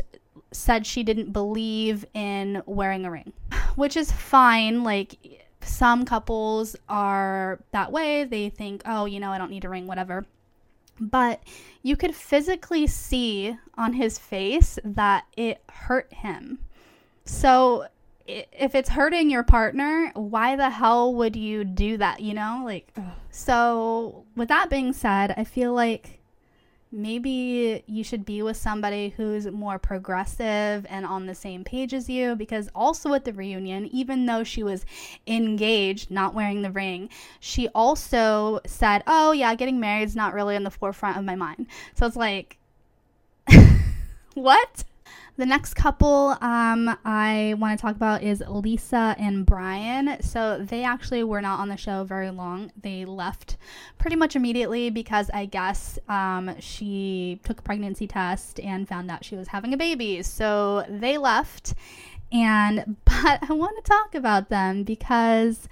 said 0.52 0.86
she 0.86 1.02
didn't 1.02 1.32
believe 1.32 2.04
in 2.12 2.62
wearing 2.66 3.06
a 3.06 3.10
ring, 3.10 3.32
which 3.74 3.96
is 3.96 4.12
fine. 4.12 4.82
Like, 4.82 5.46
some 5.62 6.04
couples 6.04 6.76
are 6.88 7.60
that 7.72 7.92
way. 7.92 8.24
They 8.24 8.50
think, 8.50 8.82
oh, 8.84 9.06
you 9.06 9.20
know, 9.20 9.30
I 9.30 9.38
don't 9.38 9.50
need 9.50 9.64
a 9.64 9.68
ring, 9.68 9.86
whatever. 9.86 10.26
But 11.00 11.42
you 11.82 11.96
could 11.96 12.14
physically 12.14 12.86
see 12.86 13.56
on 13.74 13.94
his 13.94 14.18
face 14.18 14.78
that 14.84 15.24
it 15.36 15.62
hurt 15.70 16.12
him. 16.12 16.58
So 17.24 17.86
if 18.26 18.74
it's 18.74 18.88
hurting 18.88 19.30
your 19.30 19.42
partner, 19.42 20.12
why 20.14 20.56
the 20.56 20.70
hell 20.70 21.14
would 21.14 21.36
you 21.36 21.64
do 21.64 21.96
that, 21.96 22.20
you 22.20 22.34
know? 22.34 22.62
Like, 22.64 22.92
ugh. 22.96 23.04
so 23.30 24.24
with 24.36 24.48
that 24.48 24.70
being 24.70 24.92
said, 24.92 25.34
I 25.36 25.44
feel 25.44 25.72
like 25.72 26.20
maybe 26.92 27.84
you 27.86 28.02
should 28.02 28.24
be 28.24 28.42
with 28.42 28.56
somebody 28.56 29.10
who's 29.16 29.46
more 29.46 29.78
progressive 29.78 30.84
and 30.88 31.06
on 31.06 31.26
the 31.26 31.34
same 31.34 31.62
page 31.62 31.94
as 31.94 32.08
you 32.08 32.34
because 32.34 32.68
also 32.74 33.14
at 33.14 33.24
the 33.24 33.32
reunion 33.32 33.86
even 33.92 34.26
though 34.26 34.42
she 34.42 34.62
was 34.62 34.84
engaged 35.26 36.10
not 36.10 36.34
wearing 36.34 36.62
the 36.62 36.70
ring 36.70 37.08
she 37.38 37.68
also 37.68 38.58
said 38.66 39.04
oh 39.06 39.30
yeah 39.30 39.54
getting 39.54 39.78
married 39.78 40.02
is 40.02 40.16
not 40.16 40.34
really 40.34 40.56
in 40.56 40.64
the 40.64 40.70
forefront 40.70 41.16
of 41.16 41.24
my 41.24 41.36
mind 41.36 41.64
so 41.94 42.06
it's 42.06 42.16
like 42.16 42.58
what 44.34 44.82
the 45.40 45.46
next 45.46 45.72
couple 45.72 46.36
um, 46.42 46.94
I 47.02 47.54
want 47.56 47.78
to 47.78 47.80
talk 47.80 47.96
about 47.96 48.22
is 48.22 48.42
Lisa 48.46 49.16
and 49.18 49.46
Brian. 49.46 50.18
So 50.20 50.58
they 50.62 50.84
actually 50.84 51.24
were 51.24 51.40
not 51.40 51.60
on 51.60 51.70
the 51.70 51.78
show 51.78 52.04
very 52.04 52.30
long. 52.30 52.70
They 52.78 53.06
left 53.06 53.56
pretty 53.96 54.16
much 54.16 54.36
immediately 54.36 54.90
because 54.90 55.30
I 55.32 55.46
guess 55.46 55.98
um, 56.10 56.54
she 56.60 57.40
took 57.42 57.60
a 57.60 57.62
pregnancy 57.62 58.06
test 58.06 58.60
and 58.60 58.86
found 58.86 59.10
out 59.10 59.24
she 59.24 59.34
was 59.34 59.48
having 59.48 59.72
a 59.72 59.78
baby. 59.78 60.22
So 60.22 60.84
they 60.90 61.16
left. 61.16 61.72
And 62.30 62.98
but 63.06 63.42
I 63.48 63.54
want 63.54 63.82
to 63.82 63.90
talk 63.90 64.14
about 64.14 64.50
them 64.50 64.82
because 64.82 65.68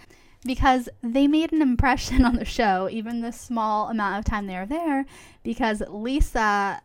because 0.46 0.88
they 1.02 1.26
made 1.26 1.52
an 1.52 1.60
impression 1.60 2.24
on 2.24 2.36
the 2.36 2.46
show, 2.46 2.88
even 2.90 3.20
the 3.20 3.32
small 3.32 3.90
amount 3.90 4.18
of 4.18 4.24
time 4.24 4.46
they 4.46 4.56
were 4.56 4.64
there, 4.64 5.04
because 5.42 5.82
Lisa 5.90 6.80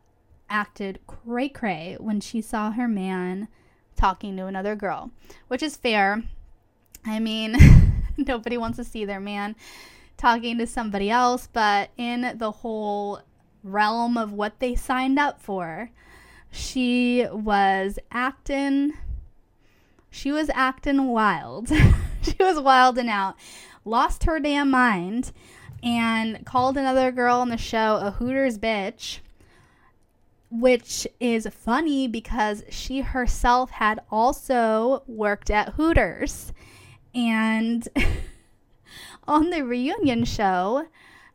acted 0.54 0.99
cray 1.08 1.49
cray 1.49 1.97
when 1.99 2.22
she 2.22 2.39
saw 2.39 2.72
her 2.72 2.88
man 2.88 3.49
talking 3.97 4.38
to 4.38 4.45
another 4.45 4.76
girl, 4.76 5.12
which 5.47 5.64
is 5.64 5.76
fair. 5.76 6.24
I 7.04 7.20
mean, 7.20 7.58
nobody 8.18 8.58
wants 8.58 8.78
to 8.78 8.84
see 8.84 9.04
their 9.04 9.20
man 9.20 9.56
talking 10.16 10.58
to 10.60 10.68
somebody 10.68 11.10
else, 11.10 11.49
but 11.51 11.89
in 11.97 12.38
the 12.38 12.51
whole 12.51 13.22
realm 13.64 14.18
of 14.18 14.32
what 14.32 14.60
they 14.60 14.76
signed 14.76 15.18
up 15.18 15.41
for, 15.41 15.89
she 16.51 17.26
was 17.32 17.97
acting 18.12 18.93
she 20.12 20.32
was 20.32 20.51
acting 20.54 21.08
wild. 21.08 21.70
she 22.22 22.36
was 22.39 22.60
wilding 22.60 23.10
out. 23.10 23.36
Lost 23.84 24.26
her 24.26 24.39
damn 24.39 24.70
mind 24.70 25.32
and 25.82 26.45
called 26.45 26.78
another 26.78 27.12
girl 27.12 27.38
on 27.38 27.49
the 27.49 27.58
show 27.58 27.95
a 27.95 28.12
Hooters 28.12 28.60
bitch 28.60 29.20
which 30.54 31.08
is 31.20 31.47
funny 31.47 32.08
because 32.08 32.64
she 32.70 33.01
herself 33.01 33.72
had 33.72 33.99
also 34.12 35.01
worked 35.08 35.49
at 35.49 35.70
Hooters. 35.70 36.54
And 37.16 37.88
on 39.28 39.49
the 39.49 39.64
reunion 39.64 40.26
show, 40.26 40.86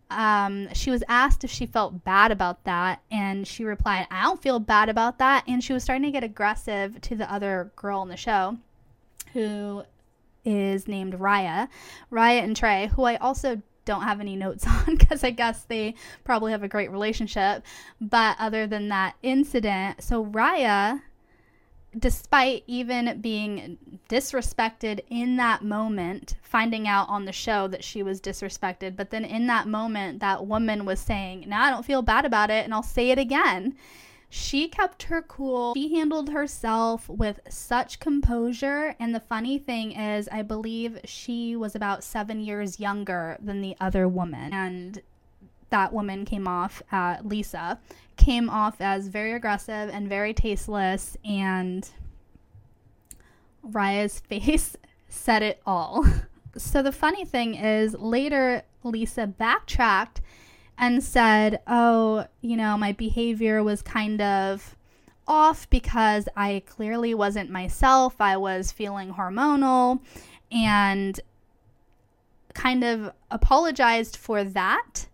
um, 0.09 0.73
she 0.73 0.91
was 0.91 1.03
asked 1.09 1.43
if 1.43 1.51
she 1.51 1.67
felt 1.67 2.05
bad 2.05 2.31
about 2.31 2.65
that, 2.65 3.03
and 3.11 3.47
she 3.47 3.65
replied, 3.65 4.07
I 4.11 4.23
don't 4.23 4.41
feel 4.41 4.61
bad 4.61 4.89
about 4.89 5.19
that. 5.19 5.45
And 5.49 5.63
she 5.65 5.73
was 5.73 5.83
starting 5.83 6.05
to 6.05 6.13
get 6.13 6.23
aggressive 6.23 7.01
to 7.03 7.17
the 7.17 7.31
other 7.31 7.73
girl 7.75 7.99
on 8.01 8.09
the 8.09 8.17
show 8.17 8.57
who 9.33 9.83
is 10.45 10.87
named 10.87 11.15
Raya. 11.15 11.69
Raya 12.11 12.43
and 12.43 12.57
Trey, 12.57 12.87
who 12.95 13.03
I 13.03 13.17
also 13.17 13.63
don't 13.89 14.03
have 14.03 14.21
any 14.21 14.37
notes 14.37 14.67
on 14.69 14.97
because 14.97 15.25
I 15.25 15.31
guess 15.31 15.65
they 15.65 15.95
probably 16.23 16.53
have 16.53 16.63
a 16.63 16.69
great 16.69 16.93
relationship. 16.93 17.65
But 18.01 18.37
other 18.39 18.67
than 18.69 18.89
that 18.91 19.17
incident, 19.23 20.03
so 20.05 20.25
Raya, 20.25 21.03
despite 21.99 22.65
even 22.67 23.21
being 23.21 23.79
disrespected 24.09 25.01
in 25.09 25.37
that 25.39 25.65
moment, 25.65 26.37
finding 26.43 26.87
out 26.87 27.09
on 27.09 27.25
the 27.25 27.33
show 27.33 27.67
that 27.69 27.83
she 27.83 28.03
was 28.03 28.21
disrespected, 28.21 28.95
but 28.95 29.11
then 29.11 29.25
in 29.25 29.47
that 29.47 29.67
moment, 29.67 30.21
that 30.21 30.47
woman 30.47 30.85
was 30.85 31.01
saying, 31.01 31.45
Now 31.49 31.65
I 31.65 31.71
don't 31.71 31.87
feel 31.87 32.03
bad 32.03 32.27
about 32.27 32.51
it, 32.51 32.65
and 32.65 32.75
I'll 32.75 32.83
say 32.83 33.11
it 33.11 33.19
again. 33.19 33.75
She 34.31 34.69
kept 34.69 35.05
her 35.05 35.23
cool. 35.23 35.75
She 35.75 35.95
handled 35.95 36.31
herself 36.31 37.09
with 37.09 37.41
such 37.49 37.99
composure. 37.99 38.95
And 39.01 39.15
the 39.15 39.21
funny 39.21 39.59
thing 39.59 39.93
is, 39.93 40.29
I 40.31 40.43
believe 40.43 41.01
she 41.05 41.57
was 41.57 41.75
about 41.75 42.05
seven 42.05 42.41
years 42.41 42.79
younger 42.79 43.39
than 43.41 43.63
the 43.63 43.75
other 43.81 44.07
woman. 44.07 44.53
And 44.53 45.01
that 45.71 45.93
woman 45.93 46.25
came 46.27 46.47
off, 46.47 46.83
uh, 46.93 47.19
Lisa, 47.23 47.79
came 48.17 48.51
off 48.51 48.81
as 48.81 49.09
very 49.09 49.33
aggressive 49.33 49.89
and 49.91 50.09
very 50.09 50.35
tasteless. 50.35 51.17
And 51.25 51.89
Raya's 53.63 54.21
face 54.29 54.77
said 55.09 55.43
it 55.43 55.63
all. 55.65 56.05
so 56.57 56.83
the 56.83 56.93
funny 56.93 57.25
thing 57.25 57.55
is, 57.55 57.95
later 57.95 58.63
Lisa 58.85 59.27
backtracked 59.27 60.21
and 60.79 61.03
said, 61.03 61.61
Oh, 61.67 62.27
you 62.41 62.57
know, 62.57 62.79
my 62.79 62.93
behavior 62.93 63.63
was 63.63 63.83
kind 63.83 64.21
of 64.21 64.77
off 65.27 65.69
because 65.69 66.29
I 66.37 66.63
clearly 66.67 67.15
wasn't 67.15 67.51
myself. 67.51 68.21
I 68.21 68.37
was 68.37 68.73
feeling 68.73 69.13
hormonal 69.13 70.01
and 70.51 71.21
kind 72.55 72.83
of 72.83 73.13
apologized 73.31 74.17
for 74.17 74.43
that, 74.43 75.07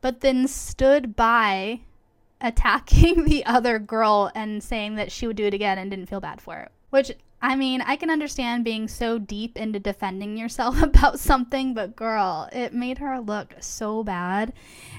but 0.00 0.20
then 0.20 0.48
stood 0.48 1.14
by 1.14 1.80
attacking 2.40 3.24
the 3.26 3.44
other 3.46 3.78
girl 3.78 4.32
and 4.34 4.62
saying 4.62 4.96
that 4.96 5.12
she 5.12 5.26
would 5.26 5.36
do 5.36 5.46
it 5.46 5.54
again 5.54 5.78
and 5.78 5.90
didn't 5.90 6.06
feel 6.06 6.20
bad 6.20 6.40
for 6.40 6.58
it. 6.58 6.72
Which 6.90 7.12
I 7.42 7.56
mean, 7.56 7.80
I 7.80 7.96
can 7.96 8.10
understand 8.10 8.64
being 8.64 8.86
so 8.86 9.18
deep 9.18 9.56
into 9.56 9.80
defending 9.80 10.36
yourself 10.36 10.82
about 10.82 11.18
something, 11.18 11.72
but 11.72 11.96
girl, 11.96 12.48
it 12.52 12.74
made 12.74 12.98
her 12.98 13.18
look 13.18 13.54
so 13.60 14.04
bad. 14.04 14.52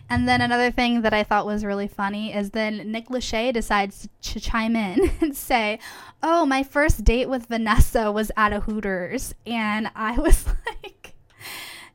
And 0.10 0.28
then 0.28 0.42
another 0.42 0.72
thing 0.72 1.02
that 1.02 1.14
I 1.14 1.24
thought 1.24 1.46
was 1.46 1.64
really 1.64 1.88
funny 1.88 2.34
is 2.34 2.50
then 2.52 2.92
Nick 2.92 3.08
Lachey 3.10 3.54
decides 3.54 4.10
to 4.24 4.40
chime 4.40 4.76
in 4.76 5.12
and 5.22 5.36
say, 5.36 5.80
Oh, 6.24 6.46
my 6.46 6.64
first 6.64 7.04
date 7.04 7.30
with 7.30 7.48
Vanessa 7.48 8.12
was 8.12 8.32
at 8.36 8.54
a 8.54 8.62
Hooters. 8.62 9.34
And 9.46 9.90
I 9.96 10.14
was 10.20 10.46
like, 10.48 11.16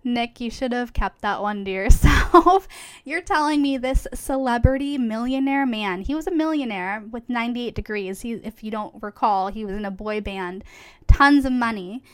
Nick, 0.06 0.40
you 0.40 0.50
should 0.50 0.72
have 0.72 0.92
kept 0.92 1.20
that 1.22 1.42
one 1.42 1.64
to 1.64 1.70
yourself. 1.70 2.68
You're 3.04 3.20
telling 3.20 3.60
me 3.60 3.76
this 3.76 4.06
celebrity 4.14 4.96
millionaire 4.96 5.66
man, 5.66 6.02
he 6.02 6.14
was 6.14 6.28
a 6.28 6.30
millionaire 6.30 7.02
with 7.10 7.28
98 7.28 7.74
degrees. 7.74 8.20
He, 8.20 8.34
if 8.34 8.62
you 8.62 8.70
don't 8.70 9.02
recall, 9.02 9.48
he 9.48 9.64
was 9.64 9.74
in 9.74 9.84
a 9.84 9.90
boy 9.90 10.20
band, 10.20 10.62
tons 11.08 11.44
of 11.44 11.52
money. 11.52 12.04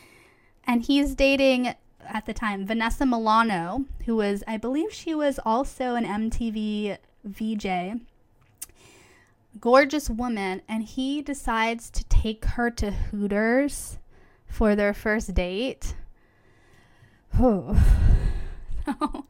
And 0.65 0.83
he's 0.83 1.13
dating 1.13 1.75
at 2.07 2.25
the 2.25 2.33
time 2.33 2.65
Vanessa 2.65 3.03
Minnillo, 3.03 3.85
who 4.05 4.15
was, 4.15 4.43
I 4.47 4.57
believe 4.57 4.91
she 4.91 5.13
was 5.13 5.39
also 5.45 5.95
an 5.95 6.05
MTV 6.05 6.97
VJ. 7.23 8.01
Gorgeous 9.59 10.09
woman. 10.09 10.63
And 10.67 10.83
he 10.83 11.21
decides 11.21 11.91
to 11.91 12.03
take 12.05 12.43
her 12.45 12.71
to 12.71 12.89
Hooters 12.89 13.99
for 14.47 14.75
their 14.75 14.93
first 14.93 15.33
date 15.35 15.93
No. 17.39 17.75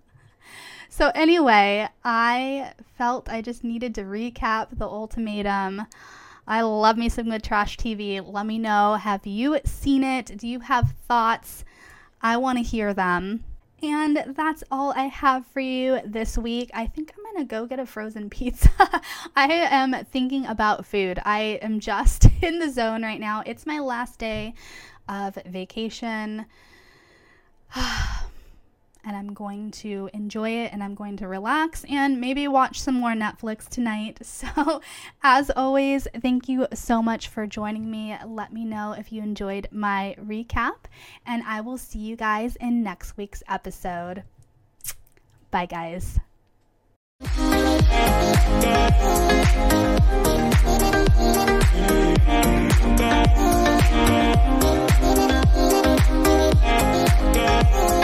So, 0.90 1.12
anyway, 1.16 1.90
I 2.04 2.74
felt 3.00 3.28
I 3.28 3.42
just 3.42 3.64
needed 3.64 3.96
to 3.96 4.04
recap 4.04 4.78
the 4.78 4.86
ultimatum. 4.86 5.88
I 6.48 6.62
love 6.62 7.00
me 7.00 7.10
some 7.10 7.32
good 7.32 7.42
trash 7.42 7.78
TV. 7.78 8.22
Let 8.24 8.46
me 8.46 8.60
know. 8.60 8.94
Have 8.94 9.26
you 9.26 9.60
seen 9.66 10.04
it? 10.04 10.38
Do 10.38 10.48
you 10.48 10.60
have 10.60 10.94
thoughts? 11.08 11.66
I 12.22 12.38
want 12.38 12.60
to 12.60 12.64
hear 12.64 12.94
them. 12.94 13.44
And 13.82 14.36
that's 14.38 14.64
all 14.70 14.94
I 14.96 15.06
have 15.06 15.48
for 15.48 15.62
you 15.62 16.00
this 16.06 16.38
week. 16.38 16.70
I 16.76 16.86
think 16.86 17.12
I'm 17.18 17.24
to 17.38 17.44
go 17.46 17.66
get 17.66 17.80
a 17.80 17.86
frozen 17.86 18.30
pizza. 18.30 18.70
I 19.36 19.52
am 19.52 20.06
thinking 20.06 20.46
about 20.46 20.86
food. 20.86 21.20
I 21.26 21.60
am 21.62 21.80
just 21.80 22.28
in 22.42 22.60
the 22.60 22.70
zone 22.70 23.04
right 23.04 23.20
now. 23.20 23.44
It's 23.46 23.66
my 23.66 23.80
last 23.80 24.20
day 24.20 24.54
of 25.10 25.36
vacation. 25.46 26.46
and 29.06 29.16
I'm 29.18 29.34
going 29.34 29.72
to 29.72 30.10
enjoy 30.14 30.50
it 30.50 30.74
and 30.74 30.84
I'm 30.84 30.96
going 30.96 31.18
to 31.18 31.28
relax 31.28 31.84
and 31.90 32.22
maybe 32.22 32.48
watch 32.48 32.80
some 32.80 32.96
more 32.96 33.14
Netflix 33.14 33.68
tonight. 33.68 34.20
So, 34.34 34.82
as 35.24 35.50
always, 35.52 36.08
thank 36.22 36.50
you 36.50 36.68
so 36.74 37.02
much 37.02 37.28
for 37.28 37.48
joining 37.48 37.90
me. 37.90 38.16
Let 38.26 38.52
me 38.52 38.66
know 38.66 38.94
if 38.94 39.12
you 39.12 39.22
enjoyed 39.22 39.68
my 39.72 40.16
recap, 40.20 40.86
and 41.26 41.44
I 41.46 41.62
will 41.62 41.78
see 41.78 42.00
you 42.00 42.16
guys 42.16 42.56
in 42.58 42.84
next 42.84 43.16
week's 43.16 43.42
episode. 43.48 44.24
Bye, 45.50 45.68
guys. 45.68 46.20
Bye. 57.72 58.03